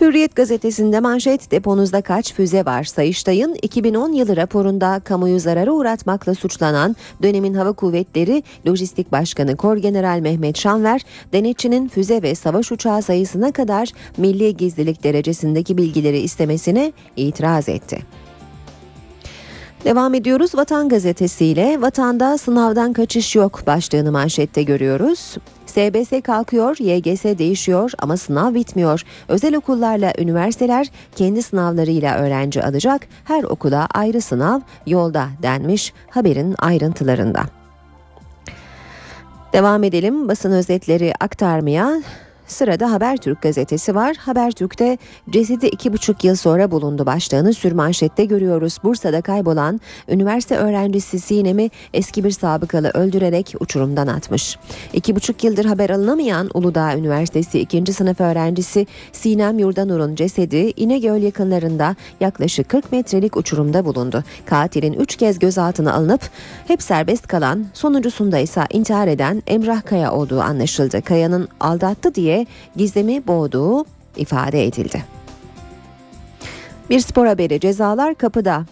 [0.05, 6.95] Hürriyet gazetesinde manşet deponuzda kaç füze var Sayıştay'ın 2010 yılı raporunda kamuyu zarara uğratmakla suçlanan
[7.23, 11.01] dönemin hava kuvvetleri lojistik başkanı Korgeneral Mehmet Şanver
[11.33, 17.99] denetçinin füze ve savaş uçağı sayısına kadar milli gizlilik derecesindeki bilgileri istemesine itiraz etti.
[19.85, 25.37] Devam ediyoruz Vatan gazetesiyle vatanda sınavdan kaçış yok başlığını manşette görüyoruz.
[25.76, 29.03] SBS kalkıyor, YGS değişiyor ama sınav bitmiyor.
[29.28, 33.07] Özel okullarla üniversiteler kendi sınavlarıyla öğrenci alacak.
[33.23, 37.43] Her okula ayrı sınav yolda denmiş haberin ayrıntılarında.
[39.53, 42.01] Devam edelim basın özetleri aktarmaya.
[42.47, 44.15] Sırada Habertürk gazetesi var.
[44.15, 44.97] Habertürk'te
[45.29, 48.77] cesedi iki buçuk yıl sonra bulundu başlığını sürmanşette görüyoruz.
[48.83, 54.57] Bursa'da kaybolan üniversite öğrencisi Sinem'i eski bir sabıkalı öldürerek uçurumdan atmış.
[54.93, 61.95] İki buçuk yıldır haber alınamayan Uludağ Üniversitesi ikinci sınıf öğrencisi Sinem Yurdanur'un cesedi İnegöl yakınlarında
[62.19, 64.23] yaklaşık 40 metrelik uçurumda bulundu.
[64.45, 66.21] Katilin üç kez gözaltına alınıp
[66.67, 71.01] hep serbest kalan sonuncusunda ise intihar eden Emrah Kaya olduğu anlaşıldı.
[71.01, 72.34] Kaya'nın aldattı diye
[72.75, 73.86] gizemi boğduğu
[74.17, 75.03] ifade edildi.
[76.89, 78.65] Bir spor haberi cezalar kapıda.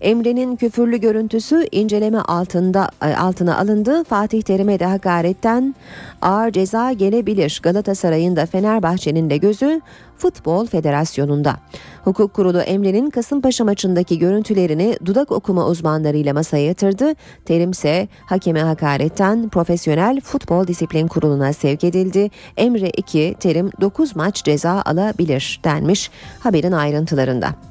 [0.00, 4.04] Emre'nin küfürlü görüntüsü inceleme altında e, altına alındı.
[4.04, 5.74] Fatih Terim'e de hakaretten
[6.22, 7.60] ağır ceza gelebilir.
[7.62, 9.80] Galatasaray'ın da Fenerbahçe'nin de gözü
[10.20, 11.56] Futbol Federasyonu'nda.
[12.04, 17.14] Hukuk Kurulu Emre'nin Kasımpaşa maçındaki görüntülerini dudak okuma uzmanlarıyla masaya yatırdı.
[17.44, 22.30] Terim ise hakeme hakaretten Profesyonel Futbol Disiplin Kurulu'na sevk edildi.
[22.56, 26.10] Emre 2, Terim 9 maç ceza alabilir denmiş
[26.40, 27.69] haberin ayrıntılarında.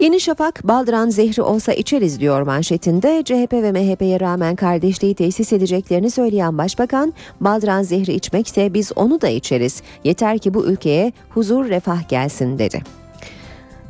[0.00, 3.22] Yeni Şafak baldıran zehri olsa içeriz diyor manşetinde.
[3.24, 9.28] CHP ve MHP'ye rağmen kardeşliği tesis edeceklerini söyleyen başbakan, baldıran zehri içmekse biz onu da
[9.28, 9.82] içeriz.
[10.04, 12.82] Yeter ki bu ülkeye huzur refah gelsin dedi.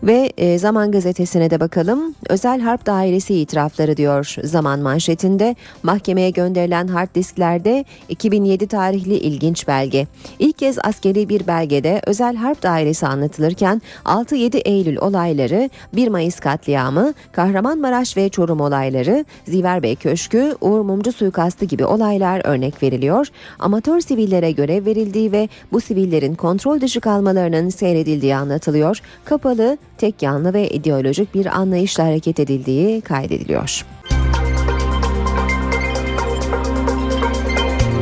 [0.03, 2.15] Ve e, Zaman gazetesine de bakalım.
[2.29, 5.57] Özel Harp Dairesi itirafları diyor Zaman manşetinde.
[5.83, 10.07] Mahkemeye gönderilen hard disklerde 2007 tarihli ilginç belge.
[10.39, 17.15] İlk kez askeri bir belgede Özel Harp Dairesi anlatılırken 6-7 Eylül olayları, 1 Mayıs katliamı,
[17.33, 23.27] Kahramanmaraş ve Çorum olayları, Ziverbey Köşkü, Uğur Mumcu suikastı gibi olaylar örnek veriliyor.
[23.59, 29.01] Amatör sivillere görev verildiği ve bu sivillerin kontrol dışı kalmalarının seyredildiği anlatılıyor.
[29.25, 33.85] Kapalı, tek yanlı ve ideolojik bir anlayışla hareket edildiği kaydediliyor.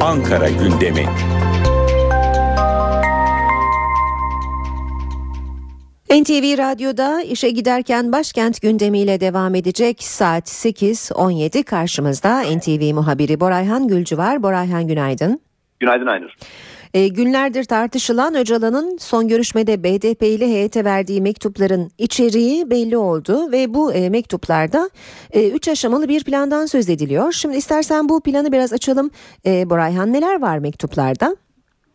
[0.00, 1.06] Ankara gündemi.
[6.10, 14.18] NTV Radyo'da işe giderken başkent gündemiyle devam edecek saat 8.17 karşımızda NTV muhabiri Borayhan Gülcü
[14.18, 14.42] var.
[14.42, 15.40] Borayhan günaydın.
[15.80, 16.30] Günaydın Aynur.
[16.94, 23.74] E, günlerdir tartışılan Öcalan'ın son görüşmede BDP ile heyete verdiği mektupların içeriği belli oldu ve
[23.74, 24.90] bu e, mektuplarda
[25.32, 27.32] e, üç aşamalı bir plandan söz ediliyor.
[27.32, 29.10] Şimdi istersen bu planı biraz açalım.
[29.46, 31.36] E, Borayhan neler var mektuplarda?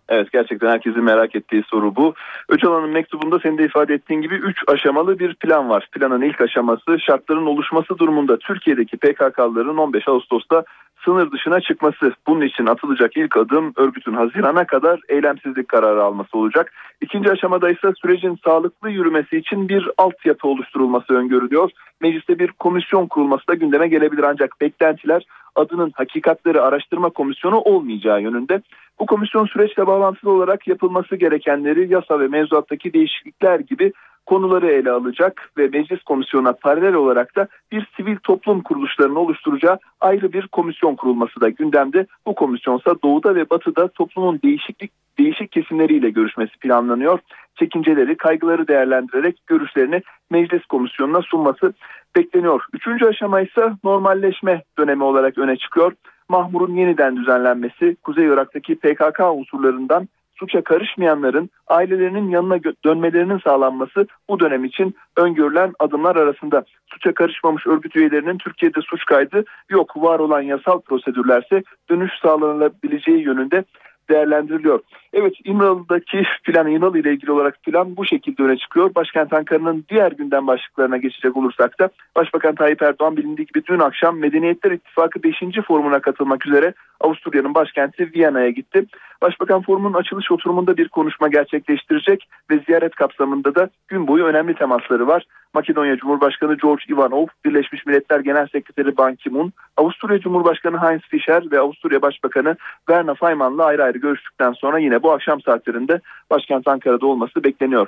[0.10, 2.14] Evet gerçekten herkesin merak ettiği soru bu.
[2.50, 5.88] Öcalan'ın mektubunda senin de ifade ettiğin gibi 3 aşamalı bir plan var.
[5.92, 10.64] Planın ilk aşaması şartların oluşması durumunda Türkiye'deki PKK'lıların 15 Ağustos'ta
[11.06, 12.14] sınır dışına çıkması.
[12.28, 16.72] Bunun için atılacak ilk adım örgütün Haziran'a kadar eylemsizlik kararı alması olacak.
[17.02, 21.72] İkinci aşamada ise sürecin sağlıklı yürümesi için bir altyapı oluşturulması öngörülüyor.
[22.02, 25.24] Mecliste bir komisyon kurulması da gündeme gelebilir ancak beklentiler
[25.56, 28.62] adının hakikatleri araştırma komisyonu olmayacağı yönünde.
[29.00, 33.94] Bu komisyon süreçle bağlantılı olarak yapılması gerekenleri yasa ve mevzuattaki değişiklikler gibi
[34.30, 40.34] konuları ele alacak ve meclis komisyonuna paralel olarak da bir sivil toplum kuruluşlarını oluşturacağı ayrı
[40.34, 42.06] bir komisyon kurulması da gündemde.
[42.26, 47.20] Bu komisyonsa doğuda ve batıda toplumun değişiklik değişik kesimleriyle görüşmesi planlanıyor.
[47.56, 51.74] Çekinceleri, kaygıları değerlendirerek görüşlerini meclis komisyonuna sunması
[52.16, 52.62] bekleniyor.
[52.74, 55.94] Üçüncü aşama ise normalleşme dönemi olarak öne çıkıyor.
[56.30, 60.08] Mahmur'un yeniden düzenlenmesi, Kuzey Irak'taki PKK unsurlarından
[60.40, 66.64] suça karışmayanların ailelerinin yanına dönmelerinin sağlanması bu dönem için öngörülen adımlar arasında.
[66.88, 69.98] Suça karışmamış örgüt üyelerinin Türkiye'de suç kaydı yok.
[69.98, 73.64] Var olan yasal prosedürlerse dönüş sağlanabileceği yönünde
[74.10, 74.80] değerlendiriliyor.
[75.14, 78.96] Evet İmralı'daki plan İmralı ile ilgili olarak plan bu şekilde öne çıkıyor.
[78.96, 84.20] Başkent Ankara'nın diğer gündem başlıklarına geçecek olursak da Başbakan Tayyip Erdoğan bilindiği gibi dün akşam
[84.20, 85.36] Medeniyetler İttifakı 5.
[85.68, 88.86] forumuna katılmak üzere Avusturya'nın başkenti Viyana'ya gitti.
[89.22, 95.08] Başbakan forumun açılış oturumunda bir konuşma gerçekleştirecek ve ziyaret kapsamında da gün boyu önemli temasları
[95.08, 95.24] var.
[95.54, 101.60] Makedonya Cumhurbaşkanı George Ivanov, Birleşmiş Milletler Genel Sekreteri Ban Ki-moon, Avusturya Cumhurbaşkanı Heinz Fischer ve
[101.60, 102.56] Avusturya Başbakanı
[102.88, 107.88] Werner Feynman'la ayrı ayrı görüştükten sonra yine bu akşam saatlerinde başkent Ankara'da olması bekleniyor.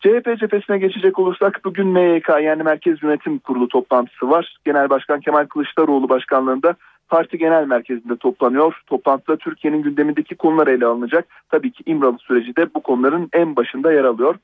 [0.00, 4.56] CHP cephesine geçecek olursak bugün MYK yani Merkez Yönetim Kurulu toplantısı var.
[4.64, 6.74] Genel Başkan Kemal Kılıçdaroğlu başkanlığında
[7.08, 8.82] parti genel merkezinde toplanıyor.
[8.86, 11.26] Toplantıda Türkiye'nin gündemindeki konular ele alınacak.
[11.48, 14.34] Tabii ki İmralı süreci de bu konuların en başında yer alıyor.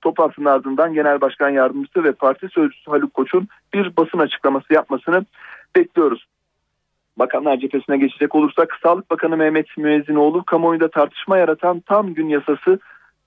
[0.00, 5.24] Toplantının ardından Genel Başkan Yardımcısı ve Parti Sözcüsü Haluk Koç'un bir basın açıklaması yapmasını
[5.76, 6.26] bekliyoruz.
[7.18, 12.78] Bakanlar cephesine geçecek olursak Sağlık Bakanı Mehmet Müezzinoğlu kamuoyunda tartışma yaratan tam gün yasası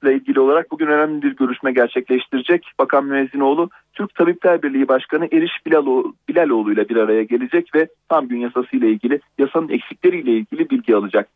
[0.03, 2.71] ile ilgili olarak bugün önemli bir görüşme gerçekleştirecek.
[2.79, 8.27] Bakan Müezzinoğlu Türk Tabipler Birliği Başkanı Eriş Bilaloğlu, Bilaloğlu ile bir araya gelecek ve tam
[8.27, 11.29] gün yasası ile ilgili yasanın eksikleriyle ilgili bilgi alacak.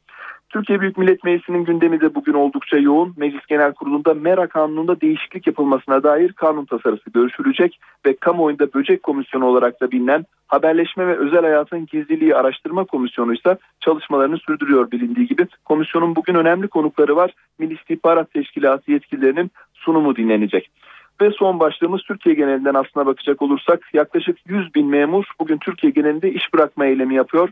[0.53, 3.13] Türkiye Büyük Millet Meclisi'nin gündemi de bugün oldukça yoğun.
[3.17, 9.45] Meclis Genel Kurulu'nda MERA kanununda değişiklik yapılmasına dair kanun tasarısı görüşülecek ve kamuoyunda böcek komisyonu
[9.45, 15.47] olarak da bilinen Haberleşme ve Özel Hayatın Gizliliği Araştırma Komisyonu ise çalışmalarını sürdürüyor bilindiği gibi.
[15.65, 17.33] Komisyonun bugün önemli konukları var.
[17.59, 20.69] Milli İstihbarat Teşkilatı yetkililerinin sunumu dinlenecek.
[21.21, 26.31] Ve son başlığımız Türkiye genelinden aslına bakacak olursak yaklaşık 100 bin memur bugün Türkiye genelinde
[26.31, 27.49] iş bırakma eylemi yapıyor.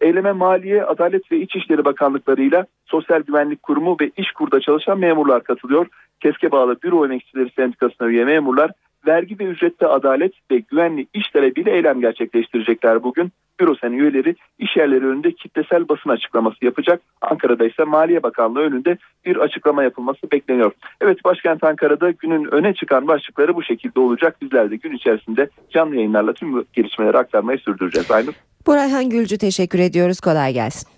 [0.00, 5.86] Eyleme Maliye, Adalet ve İçişleri Bakanlıklarıyla Sosyal Güvenlik Kurumu ve İşkur'da çalışan memurlar katılıyor.
[6.20, 8.70] Keske bağlı Büro Emekçileri Sendikası'na üye memurlar
[9.06, 13.32] vergi ve ücrette adalet ve güvenli iş talebiyle eylem gerçekleştirecekler bugün.
[13.60, 17.02] Büro sen üyeleri iş yerleri önünde kitlesel basın açıklaması yapacak.
[17.20, 20.72] Ankara'da ise Maliye Bakanlığı önünde bir açıklama yapılması bekleniyor.
[21.00, 24.36] Evet başkent Ankara'da günün öne çıkan başlıkları bu şekilde olacak.
[24.42, 28.10] Bizler de gün içerisinde canlı yayınlarla tüm gelişmeleri aktarmayı sürdüreceğiz.
[28.10, 28.34] Aynur.
[28.66, 30.20] Burayhan Gülcü teşekkür ediyoruz.
[30.20, 30.88] Kolay gelsin.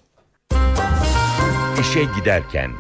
[1.81, 2.71] İşe giderken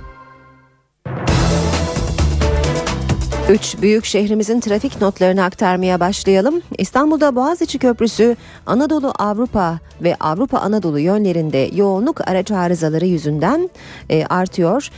[3.50, 6.62] Üç büyük şehrimizin trafik notlarını aktarmaya başlayalım.
[6.78, 8.36] İstanbul'da Boğaziçi Köprüsü
[8.66, 13.70] Anadolu Avrupa ve Avrupa Anadolu yönlerinde yoğunluk araç arızaları yüzünden
[14.10, 14.90] e, artıyor.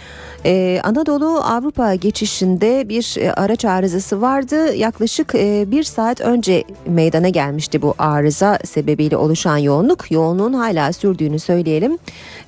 [0.44, 4.74] E, Anadolu Avrupa geçişinde bir e, araç arızası vardı.
[4.74, 10.11] Yaklaşık e, bir saat önce meydana gelmişti bu arıza sebebiyle oluşan yoğunluk.
[10.11, 11.99] Yoğunluğun hala sürdüğünü söyleyelim.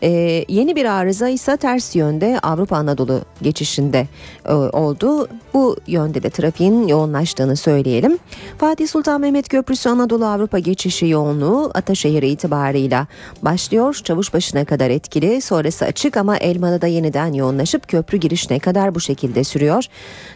[0.02, 0.08] E,
[0.48, 4.06] yeni bir arıza ise ters yönde Avrupa Anadolu geçişinde
[4.46, 5.28] e, oldu.
[5.54, 8.18] Bu yönde de trafiğin yoğunlaştığını söyleyelim.
[8.58, 13.06] Fatih Sultan Mehmet Köprüsü Anadolu Avrupa geçişi yoğunluğu Ataşehir itibarıyla
[13.42, 14.00] başlıyor.
[14.04, 19.84] Çavuşbaşı'na kadar etkili sonrası açık ama Elmalı'da yeniden yoğunlaşıp köprü girişine kadar bu şekilde sürüyor.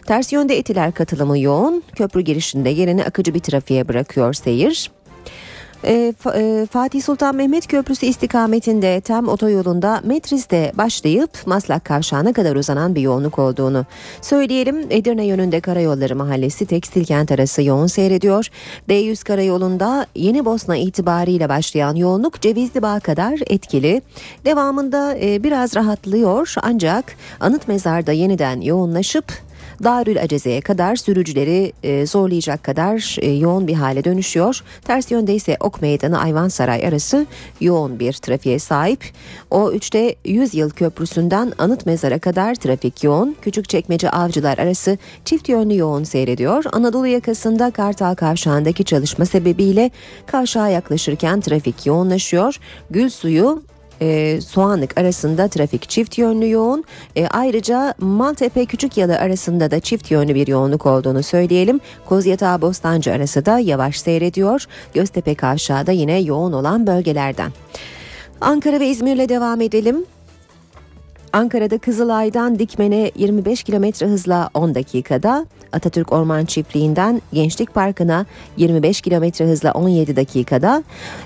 [0.07, 1.83] Ters yönde etiler katılımı yoğun.
[1.95, 4.91] Köprü girişinde yerini akıcı bir trafiğe bırakıyor seyir.
[5.85, 6.13] E,
[6.71, 13.39] Fatih Sultan Mehmet Köprüsü istikametinde tem otoyolunda Metris'te başlayıp Maslak Kavşağı'na kadar uzanan bir yoğunluk
[13.39, 13.85] olduğunu
[14.21, 14.85] söyleyelim.
[14.89, 18.47] Edirne yönünde Karayolları Mahallesi Tekstil Kent arası yoğun seyrediyor.
[18.89, 24.01] D100 Karayolu'nda Yeni Bosna itibariyle başlayan yoğunluk Cevizli Bağ kadar etkili.
[24.45, 27.05] Devamında e, biraz rahatlıyor ancak
[27.39, 29.44] Anıt Mezar'da yeniden yoğunlaşıp
[29.83, 34.63] Darül Aceze'ye kadar sürücüleri e, zorlayacak kadar e, yoğun bir hale dönüşüyor.
[34.85, 37.25] Ters yönde ise Ok Meydanı Ayvansaray arası
[37.61, 39.03] yoğun bir trafiğe sahip.
[39.51, 43.35] O 3'te 100 yıl köprüsünden Anıt Mezar'a kadar trafik yoğun.
[43.41, 46.63] Küçükçekmece Avcılar arası çift yönlü yoğun seyrediyor.
[46.71, 49.91] Anadolu yakasında Kartal Kavşağı'ndaki çalışma sebebiyle
[50.25, 52.59] kavşağa yaklaşırken trafik yoğunlaşıyor.
[52.89, 53.63] Gül suyu
[54.01, 56.83] e, Soğanlık arasında trafik çift yönlü yoğun.
[57.15, 61.79] E, ayrıca Maltepe Küçükyalı arasında da çift yönlü bir yoğunluk olduğunu söyleyelim.
[62.05, 64.65] Kozyatağı Bostancı arası da yavaş seyrediyor.
[64.93, 67.51] Göztepe Kavşağı yine yoğun olan bölgelerden.
[68.41, 70.05] Ankara ve İzmir'le devam edelim.
[71.33, 78.25] Ankara'da Kızılay'dan Dikmen'e 25 km hızla 10 dakikada, Atatürk Orman Çiftliği'nden Gençlik Parkı'na
[78.57, 80.83] 25 km hızla 17 dakikada,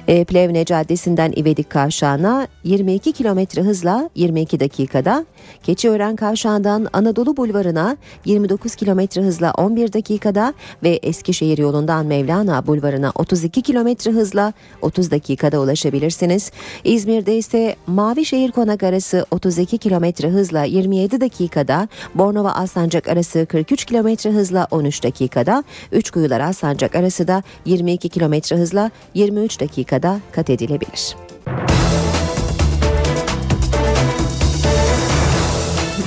[0.08, 5.26] e, Plevne Caddesi'nden İvedik Kavşağı'na 22 km hızla 22 dakikada,
[5.64, 13.62] Keçiören Kavşağı'ndan Anadolu Bulvarı'na 29 km hızla 11 dakikada ve Eskişehir yolundan Mevlana Bulvarı'na 32
[13.62, 16.52] km hızla 30 dakikada ulaşabilirsiniz.
[16.84, 24.30] İzmir'de ise Mavişehir Konak arası 32 km hızla 27 dakikada, Bornova Alsancak arası 43 km
[24.30, 24.39] hızla
[24.72, 31.16] 13 dakikada, Üçkuyular Alsancak arası da 22 km hızla 23 dakikada kat edilebilir.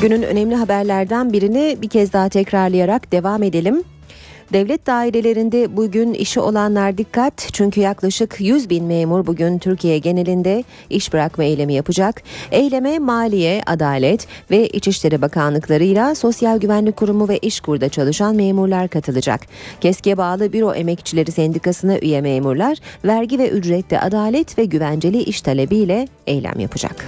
[0.02, 3.84] Günün önemli haberlerden birini bir kez daha tekrarlayarak devam edelim.
[4.52, 11.12] Devlet dairelerinde bugün işi olanlar dikkat çünkü yaklaşık 100 bin memur bugün Türkiye genelinde iş
[11.12, 12.22] bırakma eylemi yapacak.
[12.50, 19.40] Eyleme Maliye, Adalet ve İçişleri Bakanlıklarıyla Sosyal Güvenlik Kurumu ve İşkur'da çalışan memurlar katılacak.
[19.80, 26.08] KESK'e bağlı Büro Emekçileri Sendikası'na üye memurlar vergi ve ücrette adalet ve güvenceli iş talebiyle
[26.26, 27.06] eylem yapacak.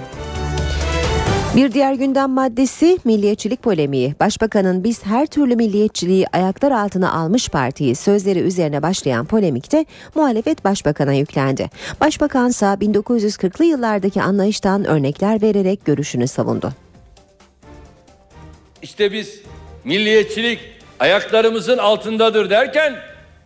[1.56, 4.14] Bir diğer gündem maddesi milliyetçilik polemiği.
[4.20, 9.84] Başbakanın biz her türlü milliyetçiliği ayaklar altına almış partiyi sözleri üzerine başlayan polemikte
[10.14, 11.70] muhalefet başbakana yüklendi.
[12.00, 16.72] Başbakansa 1940'lı yıllardaki anlayıştan örnekler vererek görüşünü savundu.
[18.82, 19.40] İşte biz
[19.84, 20.60] milliyetçilik
[21.00, 22.94] ayaklarımızın altındadır derken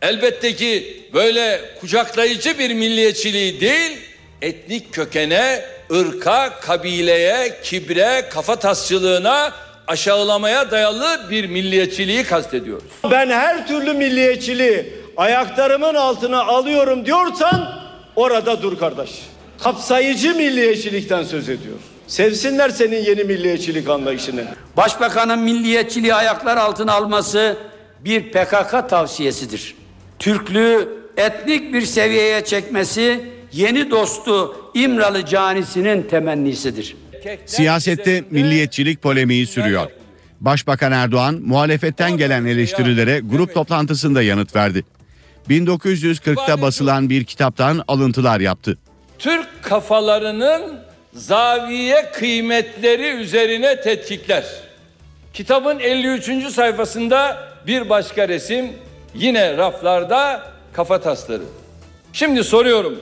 [0.03, 3.99] elbette ki böyle kucaklayıcı bir milliyetçiliği değil,
[4.43, 9.53] etnik kökene, ırka, kabileye, kibre, kafa tasçılığına,
[9.87, 12.85] aşağılamaya dayalı bir milliyetçiliği kastediyoruz.
[13.11, 17.75] Ben her türlü milliyetçiliği ayaklarımın altına alıyorum diyorsan
[18.17, 19.11] orada dur kardeş.
[19.63, 21.77] Kapsayıcı milliyetçilikten söz ediyor.
[22.07, 24.45] Sevsinler senin yeni milliyetçilik anlayışını.
[24.77, 27.57] Başbakanın milliyetçiliği ayaklar altına alması
[28.01, 29.75] bir PKK tavsiyesidir.
[30.19, 33.21] Türklüğü etnik bir seviyeye çekmesi
[33.53, 36.97] yeni dostu İmralı canisinin temennisidir.
[37.47, 39.91] Siyasette milliyetçilik polemiği sürüyor.
[40.41, 44.85] Başbakan Erdoğan muhalefetten gelen eleştirilere grup toplantısında yanıt verdi.
[45.51, 48.79] 1940'ta basılan bir kitaptan alıntılar yaptı.
[49.19, 50.81] Türk kafalarının
[51.13, 54.45] zaviye kıymetleri üzerine tetkikler.
[55.35, 56.53] Kitabın 53.
[56.53, 58.67] sayfasında bir başka resim
[59.15, 60.43] yine raflarda
[60.73, 61.43] kafa tasları.
[62.13, 62.99] Şimdi soruyorum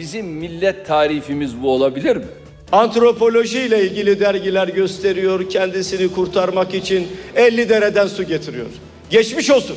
[0.00, 2.24] bizim millet tarifimiz bu olabilir mi?
[2.72, 8.66] Antropoloji ile ilgili dergiler gösteriyor kendisini kurtarmak için 50 dereden su getiriyor.
[9.10, 9.76] Geçmiş olsun.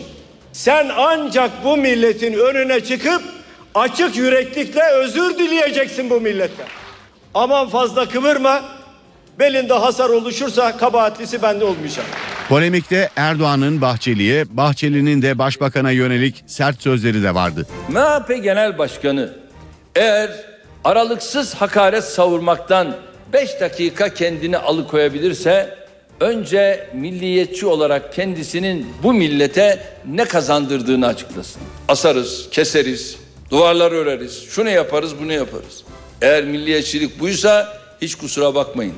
[0.52, 3.22] Sen ancak bu milletin önüne çıkıp
[3.76, 6.68] açık yüreklikle özür dileyeceksin bu milletten.
[7.34, 8.62] Aman fazla kıvırma.
[9.40, 12.06] Belinde hasar oluşursa kabahatlisi bende olmayacak.
[12.50, 17.68] Polemikte Erdoğan'ın Bahçeli'ye, Bahçeli'nin de başbakana yönelik sert sözleri de vardı.
[17.90, 19.43] MHP Genel Başkanı
[19.96, 20.30] eğer
[20.84, 22.96] aralıksız hakaret savurmaktan
[23.34, 25.76] 5 dakika kendini alıkoyabilirse
[26.20, 31.62] önce milliyetçi olarak kendisinin bu millete ne kazandırdığını açıklasın.
[31.88, 33.18] Asarız, keseriz,
[33.50, 35.84] duvarlar öreriz, şunu yaparız, bunu yaparız.
[36.22, 38.96] Eğer milliyetçilik buysa hiç kusura bakmayın.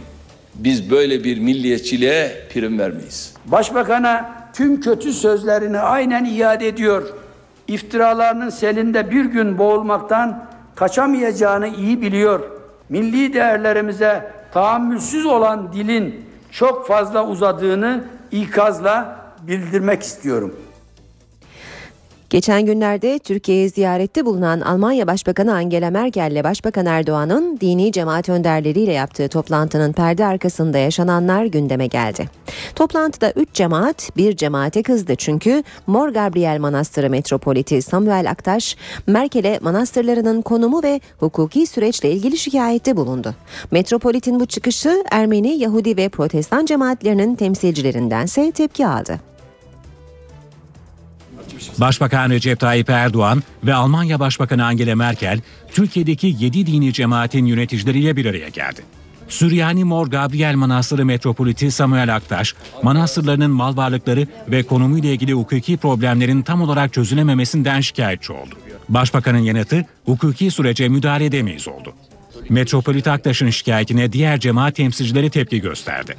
[0.55, 3.33] Biz böyle bir milliyetçiliğe prim vermeyiz.
[3.45, 7.03] Başbakana tüm kötü sözlerini aynen iade ediyor.
[7.67, 12.39] İftiralarının selinde bir gün boğulmaktan kaçamayacağını iyi biliyor.
[12.89, 20.55] Milli değerlerimize tahammülsüz olan dilin çok fazla uzadığını ikazla bildirmek istiyorum.
[22.35, 28.91] Geçen günlerde Türkiye'ye ziyarette bulunan Almanya Başbakanı Angela Merkel ile Başbakan Erdoğan'ın dini cemaat önderleriyle
[28.91, 32.29] yaptığı toplantının perde arkasında yaşananlar gündeme geldi.
[32.75, 38.77] Toplantıda 3 cemaat bir cemaate kızdı çünkü Mor Gabriel Manastırı Metropoliti Samuel Aktaş,
[39.07, 43.35] Merkel'e manastırlarının konumu ve hukuki süreçle ilgili şikayette bulundu.
[43.71, 49.34] Metropolitin bu çıkışı Ermeni, Yahudi ve Protestan cemaatlerinin temsilcilerindense tepki aldı.
[51.77, 55.41] Başbakan Recep Tayyip Erdoğan ve Almanya Başbakanı Angela Merkel
[55.71, 58.81] Türkiye'deki 7 dini cemaatin yöneticileriyle bir araya geldi.
[59.29, 66.41] Süryani Mor Gabriel Manastırı Metropoliti Samuel Aktaş, manastırlarının mal varlıkları ve konumuyla ilgili hukuki problemlerin
[66.41, 68.55] tam olarak çözülememesinden şikayetçi oldu.
[68.89, 71.93] Başbakanın yanıtı hukuki sürece müdahale edemeyiz oldu.
[72.49, 76.15] Metropolit Aktaş'ın şikayetine diğer cemaat temsilcileri tepki gösterdi.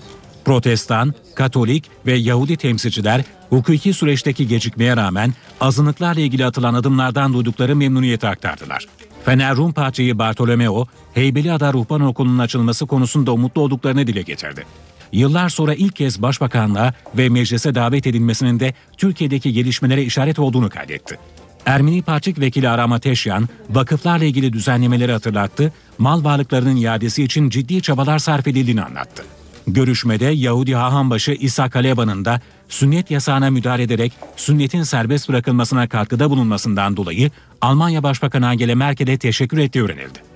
[0.46, 8.28] Protestan, Katolik ve Yahudi temsilciler hukuki süreçteki gecikmeye rağmen azınlıklarla ilgili atılan adımlardan duydukları memnuniyeti
[8.28, 8.86] aktardılar.
[9.24, 14.66] Fener Rum Patriği Bartolomeo, Heybeliada Ruhban Okulu'nun açılması konusunda umutlu olduklarını dile getirdi.
[15.12, 21.18] yıllar sonra ilk kez başbakanlığa ve meclise davet edilmesinin de Türkiye'deki gelişmelere işaret olduğunu kaydetti.
[21.66, 28.18] Ermeni Parçık Vekili Aram Teşyan, vakıflarla ilgili düzenlemeleri hatırlattı, mal varlıklarının iadesi için ciddi çabalar
[28.18, 29.24] sarf edildiğini anlattı.
[29.66, 36.96] Görüşmede Yahudi hahambaşı İsa Kaleba'nın da sünnet yasağına müdahale ederek sünnetin serbest bırakılmasına katkıda bulunmasından
[36.96, 40.35] dolayı Almanya Başbakanı Angela Merkel'e teşekkür ettiği öğrenildi.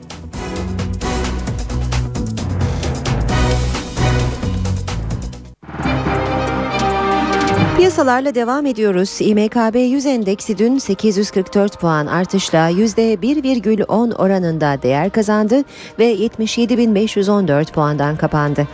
[7.81, 9.19] Piyasalarla devam ediyoruz.
[9.21, 15.63] İMKB 100 endeksi dün 844 puan artışla %1,10 oranında değer kazandı
[15.99, 18.69] ve 77.514 puandan kapandı.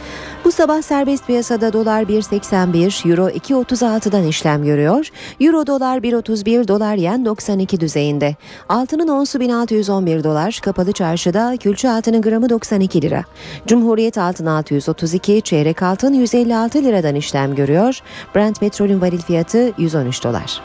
[0.44, 5.08] Bu sabah serbest piyasada dolar 1.81, euro 2.36'dan işlem görüyor.
[5.40, 8.36] Euro dolar 1.31, dolar yen 92 düzeyinde.
[8.68, 13.24] Altının onsu 1611 dolar, kapalı çarşıda külçe altının gramı 92 lira.
[13.66, 18.00] Cumhuriyet altın 632, çeyrek altın 156 liradan işlem görüyor.
[18.34, 20.60] Brent petrolün varil fiyatı 113 dolar.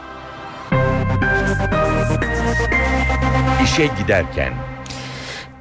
[3.64, 4.54] İşe giderken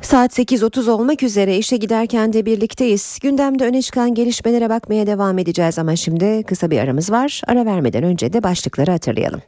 [0.02, 3.18] Saat 8.30 olmak üzere işe giderken de birlikteyiz.
[3.22, 7.42] Gündemde öne çıkan gelişmelere bakmaya devam edeceğiz ama şimdi kısa bir aramız var.
[7.46, 9.42] Ara vermeden önce de başlıkları hatırlayalım.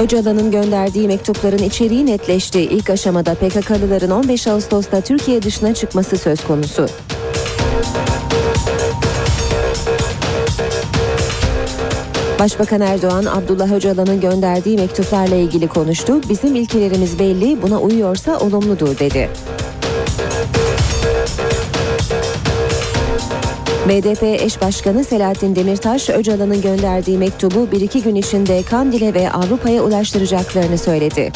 [0.00, 2.60] Öcalan'ın gönderdiği mektupların içeriği netleşti.
[2.60, 6.86] İlk aşamada PKK'lıların 15 Ağustos'ta Türkiye dışına çıkması söz konusu.
[12.40, 16.20] Başbakan Erdoğan, Abdullah Öcalan'ın gönderdiği mektuplarla ilgili konuştu.
[16.28, 19.30] Bizim ilkelerimiz belli, buna uyuyorsa olumludur dedi.
[23.88, 29.82] BDP eş başkanı Selahattin Demirtaş, Öcalan'ın gönderdiği mektubu bir iki gün içinde Kandil'e ve Avrupa'ya
[29.82, 31.32] ulaştıracaklarını söyledi.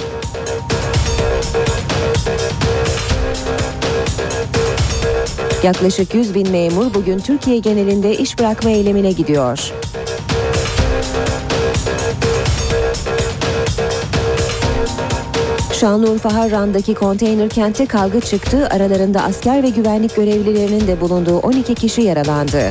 [5.62, 9.72] Yaklaşık 100 bin memur bugün Türkiye genelinde iş bırakma eylemine gidiyor.
[15.84, 18.68] Şanlıurfa Harran'daki konteyner kente kavga çıktı.
[18.70, 22.70] Aralarında asker ve güvenlik görevlilerinin de bulunduğu 12 kişi yaralandı.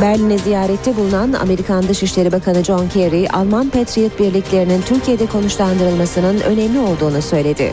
[0.00, 7.22] Berlin'e ziyarette bulunan Amerikan Dışişleri Bakanı John Kerry, Alman Patriot birliklerinin Türkiye'de konuşlandırılmasının önemli olduğunu
[7.22, 7.72] söyledi.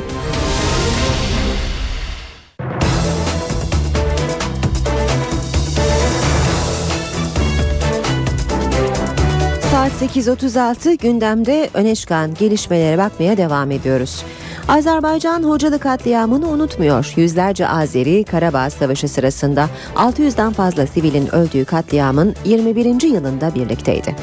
[10.03, 14.23] 8.36 gündemde öne çıkan gelişmelere bakmaya devam ediyoruz.
[14.67, 17.13] Azerbaycan Hocalı katliamını unutmuyor.
[17.15, 23.07] Yüzlerce Azeri Karabağ Savaşı sırasında 600'den fazla sivilin öldüğü katliamın 21.
[23.07, 24.15] yılında birlikteydi.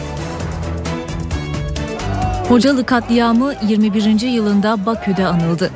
[2.48, 4.20] Hocalı katliamı 21.
[4.20, 5.70] yılında Bakü'de anıldı.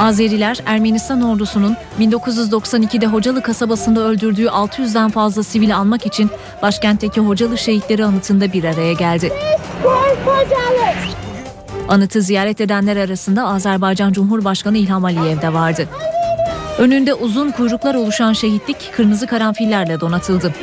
[0.00, 6.30] Azeriler Ermenistan ordusunun 1992'de Hocalı kasabasında öldürdüğü 600'den fazla sivili almak için
[6.62, 9.32] başkentteki Hocalı şehitleri anıtında bir araya geldi.
[11.88, 15.88] Anıtı ziyaret edenler arasında Azerbaycan Cumhurbaşkanı İlham Aliyev de vardı.
[16.78, 20.54] Önünde uzun kuyruklar oluşan şehitlik kırmızı karanfillerle donatıldı.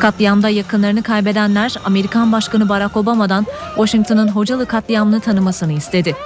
[0.00, 6.16] Katliamda yakınlarını kaybedenler Amerikan Başkanı Barack Obama'dan Washington'ın Hocalı katliamını tanımasını istedi.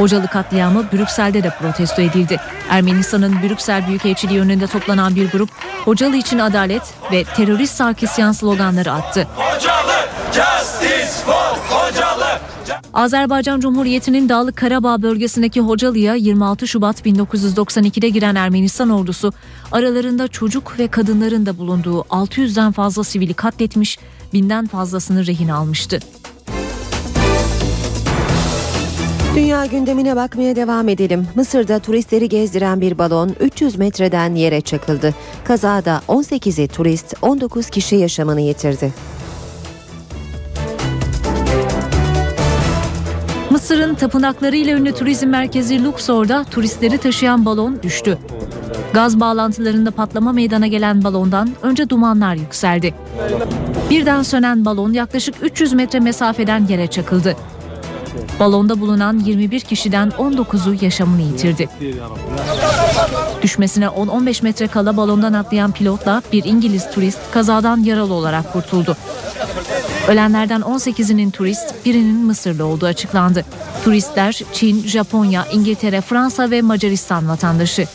[0.00, 2.40] Hocalı katliamı Brüksel'de de protesto edildi.
[2.68, 5.50] Ermenistan'ın Brüksel Büyükelçiliği önünde toplanan bir grup
[5.84, 6.82] Hocalı için adalet
[7.12, 9.26] ve terörist Sarkisyan sloganları attı.
[9.36, 12.38] Hocalı, justice for Hocalı.
[12.94, 19.32] Azerbaycan Cumhuriyeti'nin Dağlık Karabağ bölgesindeki Hocalı'ya 26 Şubat 1992'de giren Ermenistan ordusu
[19.72, 23.98] aralarında çocuk ve kadınların da bulunduğu 600'den fazla sivili katletmiş,
[24.32, 26.00] binden fazlasını rehin almıştı.
[29.34, 31.26] Dünya gündemine bakmaya devam edelim.
[31.34, 35.14] Mısır'da turistleri gezdiren bir balon 300 metreden yere çakıldı.
[35.44, 38.92] Kazada 18'i turist, 19 kişi yaşamını yitirdi.
[43.50, 48.18] Mısır'ın tapınaklarıyla ünlü turizm merkezi Luxor'da turistleri taşıyan balon düştü.
[48.94, 52.94] Gaz bağlantılarında patlama meydana gelen balondan önce dumanlar yükseldi.
[53.90, 57.36] Birden sönen balon yaklaşık 300 metre mesafeden yere çakıldı.
[58.40, 61.68] Balonda bulunan 21 kişiden 19'u yaşamını yitirdi.
[63.42, 68.96] Düşmesine 10-15 metre kala balondan atlayan pilotla bir İngiliz turist kazadan yaralı olarak kurtuldu.
[70.08, 73.44] Ölenlerden 18'inin turist, birinin Mısırlı olduğu açıklandı.
[73.84, 77.86] Turistler Çin, Japonya, İngiltere, Fransa ve Macaristan vatandaşı.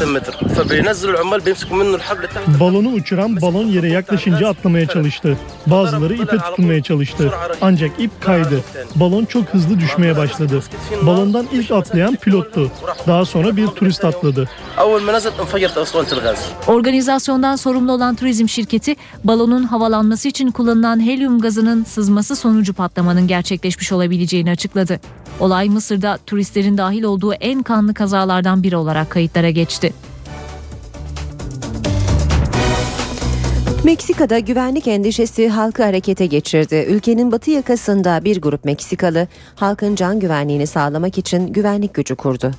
[0.00, 5.36] متر فبينزل العمال بيمسكوا منه الحبل تحت Balonu uçuran balon yere yaklaşınca atlamaya çalıştı.
[5.66, 7.32] Bazıları ipe tutunmaya çalıştı.
[7.60, 8.60] Ancak ip kaydı.
[8.96, 10.62] Balon çok hızlı düşmeye başladı.
[11.02, 12.70] Balondan ilk atlayan pilottu.
[13.06, 14.48] Daha sonra bir turist atladı.
[14.78, 21.00] اول ما نزل انفجرت اسطوانه الغاز Organizasyondan sorumlu olan turizm şirketi balonun havalanması için kullanılan
[21.06, 25.00] helyum gazının sızması sonucu patlamanın gerçekleşmiş olabileceğini açıkladı.
[25.40, 29.89] Olay Mısır'da turistlerin dahil olduğu en kanlı kazalardan biri olarak kayıtlara geçti.
[33.83, 36.85] Meksika'da güvenlik endişesi halkı harekete geçirdi.
[36.89, 42.51] Ülkenin batı yakasında bir grup Meksikalı halkın can güvenliğini sağlamak için güvenlik gücü kurdu.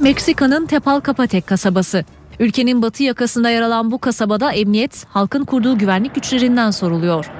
[0.00, 2.04] Meksika'nın Tepalcapatek kasabası.
[2.38, 7.30] Ülkenin batı yakasında yer alan bu kasabada emniyet halkın kurduğu güvenlik güçlerinden soruluyor.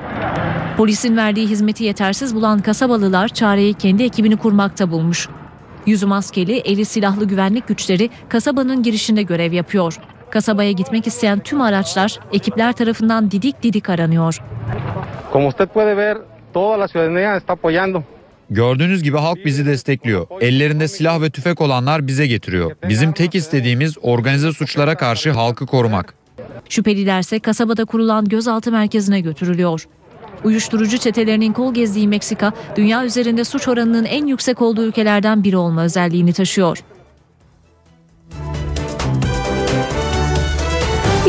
[0.77, 5.29] Polisin verdiği hizmeti yetersiz bulan kasabalılar çareyi kendi ekibini kurmakta bulmuş.
[5.87, 10.01] Yüzü maskeli, eli silahlı güvenlik güçleri kasabanın girişinde görev yapıyor.
[10.31, 14.43] Kasabaya gitmek isteyen tüm araçlar ekipler tarafından didik didik aranıyor.
[15.33, 16.19] Como usted puede ver,
[16.55, 18.03] toda la ciudadanía está apoyando.
[18.51, 20.27] Gördüğünüz gibi halk bizi destekliyor.
[20.41, 22.73] Ellerinde silah ve tüfek olanlar bize getiriyor.
[22.89, 26.15] Bizim tek istediğimiz organize suçlara karşı halkı korumak.
[26.69, 29.87] Şüphelilerse kasabada kurulan gözaltı merkezine götürülüyor.
[30.45, 35.85] Uyuşturucu çetelerinin kol gezdiği Meksika, dünya üzerinde suç oranının en yüksek olduğu ülkelerden biri olma
[35.85, 36.79] özelliğini taşıyor.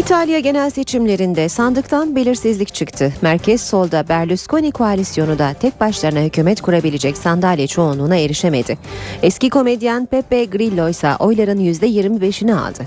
[0.02, 3.14] İtalya genel seçimlerinde sandıktan belirsizlik çıktı.
[3.22, 8.78] Merkez solda Berlusconi koalisyonu da tek başlarına hükümet kurabilecek sandalye çoğunluğuna erişemedi.
[9.23, 12.84] Eski komedyen Pepe Grillo ise oyların %25'ini aldı.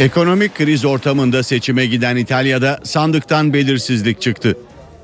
[0.00, 4.56] Ekonomik kriz ortamında seçime giden İtalya'da sandıktan belirsizlik çıktı.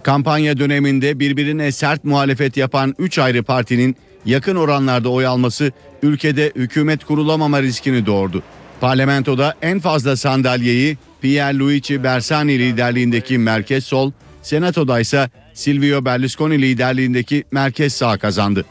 [0.02, 5.72] Kampanya döneminde birbirine sert muhalefet yapan 3 ayrı partinin yakın oranlarda oy alması
[6.02, 8.42] ülkede hükümet kurulamama riskini doğurdu.
[8.80, 14.12] Parlamentoda en fazla sandalyeyi Pierluigi Bersani liderliğindeki Merkez Sol,
[14.42, 18.64] Senato'da ise Silvio Berlusconi liderliğindeki Merkez Sağ kazandı.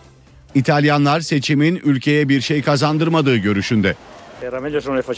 [0.56, 3.96] İtalyanlar seçimin ülkeye bir şey kazandırmadığı görüşünde.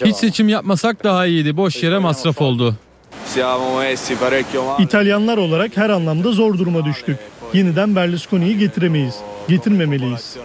[0.06, 1.58] Hiç seçim yapmasak daha iyiydi.
[1.58, 2.76] Boş yere masraf oldu.
[4.80, 7.18] İtalyanlar olarak her anlamda zor duruma düştük.
[7.54, 9.16] Yeniden Berlusconi'yi getiremeyiz.
[9.48, 10.38] Getirmemeliyiz.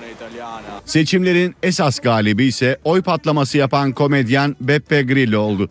[0.84, 5.70] Seçimlerin esas galibi ise oy patlaması yapan komedyen Beppe Grillo oldu.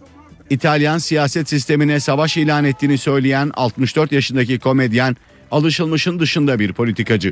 [0.49, 5.15] İtalyan siyaset sistemine savaş ilan ettiğini söyleyen 64 yaşındaki komedyen
[5.52, 7.31] alışılmışın dışında bir politikacı.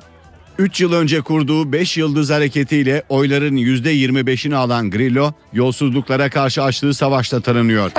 [0.58, 7.42] 3 yıl önce kurduğu 5 Yıldız Hareketi'yle oyların %25'ini alan Grillo, yolsuzluklara karşı açtığı savaşta
[7.42, 7.92] tanınıyor.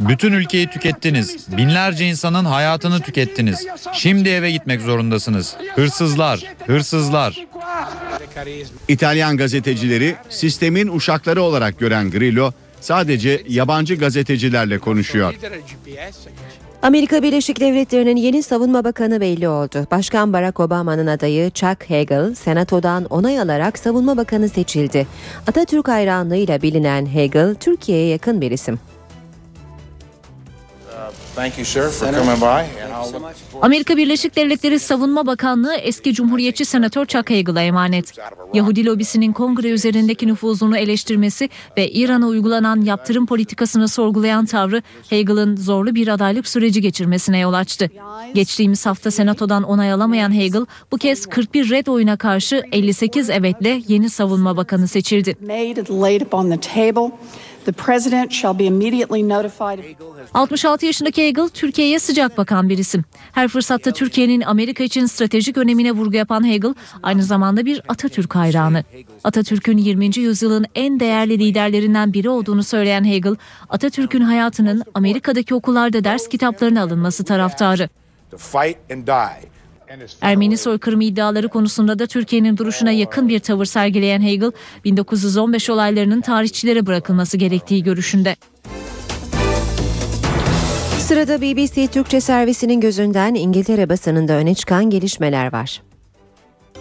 [0.00, 1.46] Bütün ülkeyi tükettiniz.
[1.56, 3.66] Binlerce insanın hayatını tükettiniz.
[3.92, 5.56] Şimdi eve gitmek zorundasınız.
[5.74, 7.46] Hırsızlar, hırsızlar.
[8.88, 15.34] İtalyan gazetecileri sistemin uşakları olarak gören Grillo sadece yabancı gazetecilerle konuşuyor.
[16.82, 19.86] Amerika Birleşik Devletleri'nin yeni savunma bakanı belli oldu.
[19.90, 25.06] Başkan Barack Obama'nın adayı Chuck Hagel, senatodan onay alarak savunma bakanı seçildi.
[25.46, 28.78] Atatürk hayranlığıyla bilinen Hagel, Türkiye'ye yakın bir isim.
[33.62, 38.12] Amerika Birleşik Devletleri Savunma Bakanlığı eski Cumhuriyetçi Senatör Chuck Hagel'a emanet.
[38.54, 45.94] Yahudi lobisinin kongre üzerindeki nüfuzunu eleştirmesi ve İran'a uygulanan yaptırım politikasını sorgulayan tavrı Hagel'ın zorlu
[45.94, 47.90] bir adaylık süreci geçirmesine yol açtı.
[48.34, 54.10] Geçtiğimiz hafta Senato'dan onay alamayan Hagel bu kez 41 red oyuna karşı 58 evetle yeni
[54.10, 55.36] savunma bakanı seçildi.
[57.66, 58.22] Made and laid upon the table.
[58.26, 59.78] The president shall be immediately notified.
[60.34, 63.04] 66 yaşındaki Hagel Türkiye'ye sıcak bakan bir isim.
[63.32, 68.84] Her fırsatta Türkiye'nin Amerika için stratejik önemine vurgu yapan Hagel aynı zamanda bir Atatürk hayranı.
[69.24, 70.18] Atatürk'ün 20.
[70.18, 73.36] yüzyılın en değerli liderlerinden biri olduğunu söyleyen Hagel,
[73.68, 77.88] Atatürk'ün hayatının Amerika'daki okullarda ders kitaplarına alınması taraftarı.
[78.30, 79.51] To fight and die.
[80.20, 84.52] Ermeni soykırımı iddiaları konusunda da Türkiye'nin duruşuna yakın bir tavır sergileyen Hagel,
[84.84, 88.36] 1915 olaylarının tarihçilere bırakılması gerektiği görüşünde.
[90.98, 95.82] Sırada BBC Türkçe servisinin gözünden İngiltere basınında öne çıkan gelişmeler var.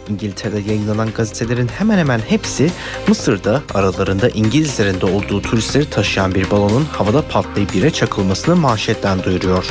[0.10, 2.72] İngiltere'de yayınlanan gazetelerin hemen hemen hepsi
[3.08, 9.66] Mısır'da aralarında İngilizlerin de olduğu turistleri taşıyan bir balonun havada patlayıp yere çakılmasını manşetten duyuruyor.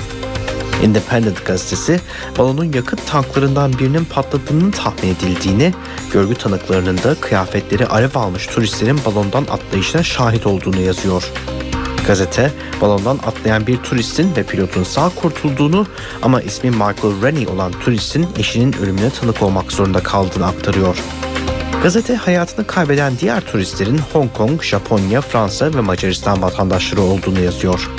[0.82, 2.01] Independent gazetesi
[2.39, 5.74] balonun yakıt tanklarından birinin patladığının tahmin edildiğini,
[6.12, 11.31] görgü tanıklarının da kıyafetleri alev almış turistlerin balondan atlayışına şahit olduğunu yazıyor.
[12.07, 15.86] Gazete balondan atlayan bir turistin ve pilotun sağ kurtulduğunu
[16.23, 20.97] ama ismi Michael Rennie olan turistin eşinin ölümüne tanık olmak zorunda kaldığını aktarıyor.
[21.82, 27.90] Gazete hayatını kaybeden diğer turistlerin Hong Kong, Japonya, Fransa ve Macaristan vatandaşları olduğunu yazıyor.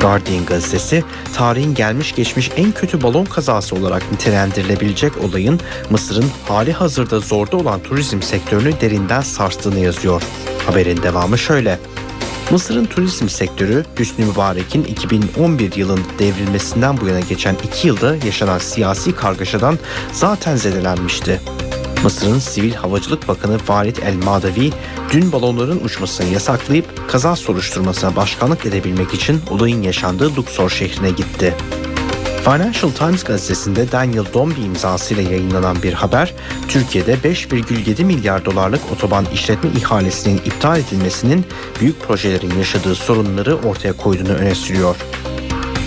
[0.00, 1.04] Guardian gazetesi
[1.34, 5.60] tarihin gelmiş geçmiş en kötü balon kazası olarak nitelendirilebilecek olayın
[5.90, 10.22] Mısır'ın hali hazırda zorda olan turizm sektörünü derinden sarstığını yazıyor.
[10.66, 11.78] Haberin devamı şöyle.
[12.50, 19.14] Mısır'ın turizm sektörü Hüsnü Mübarek'in 2011 yılın devrilmesinden bu yana geçen iki yılda yaşanan siyasi
[19.14, 19.78] kargaşadan
[20.12, 21.40] zaten zedelenmişti.
[22.04, 24.72] Mısır'ın Sivil Havacılık Bakanı Valid El Madavi
[25.12, 31.54] dün balonların uçmasını yasaklayıp kaza soruşturmasına başkanlık edebilmek için olayın yaşandığı Luxor şehrine gitti.
[32.44, 36.34] Financial Times gazetesinde Daniel Dombey imzasıyla yayınlanan bir haber,
[36.68, 41.46] Türkiye'de 5,7 milyar dolarlık otoban işletme ihalesinin iptal edilmesinin
[41.80, 44.96] büyük projelerin yaşadığı sorunları ortaya koyduğunu öne sürüyor.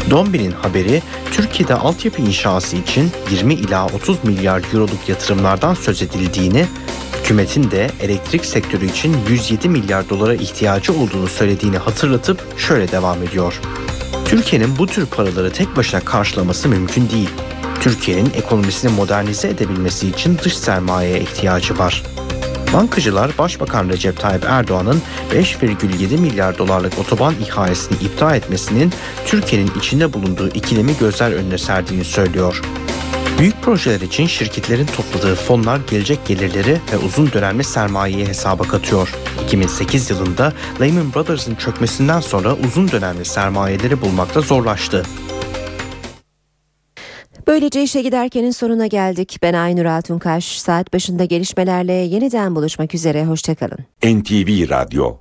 [0.09, 1.01] Dombey'nin haberi
[1.31, 6.65] Türkiye'de altyapı inşası için 20 ila 30 milyar euroluk yatırımlardan söz edildiğini,
[7.19, 13.61] hükümetin de elektrik sektörü için 107 milyar dolara ihtiyacı olduğunu söylediğini hatırlatıp şöyle devam ediyor.
[14.25, 17.29] Türkiye'nin bu tür paraları tek başına karşılaması mümkün değil.
[17.81, 22.03] Türkiye'nin ekonomisini modernize edebilmesi için dış sermayeye ihtiyacı var.
[22.73, 28.93] Bankacılar Başbakan Recep Tayyip Erdoğan'ın 5,7 milyar dolarlık otoban ihalesini iptal etmesinin
[29.25, 32.61] Türkiye'nin içinde bulunduğu ikilemi gözler önüne serdiğini söylüyor.
[33.39, 39.13] Büyük projeler için şirketlerin topladığı fonlar gelecek gelirleri ve uzun dönemli sermayeyi hesaba katıyor.
[39.45, 45.05] 2008 yılında Lehman Brothers'ın çökmesinden sonra uzun dönemli sermayeleri bulmakta zorlaştı.
[47.51, 49.37] Böylece işe giderkenin sonuna geldik.
[49.41, 50.59] Ben Aynur Altunkaş.
[50.59, 53.25] Saat başında gelişmelerle yeniden buluşmak üzere.
[53.25, 53.77] Hoşçakalın.
[54.03, 55.17] NTV Radyo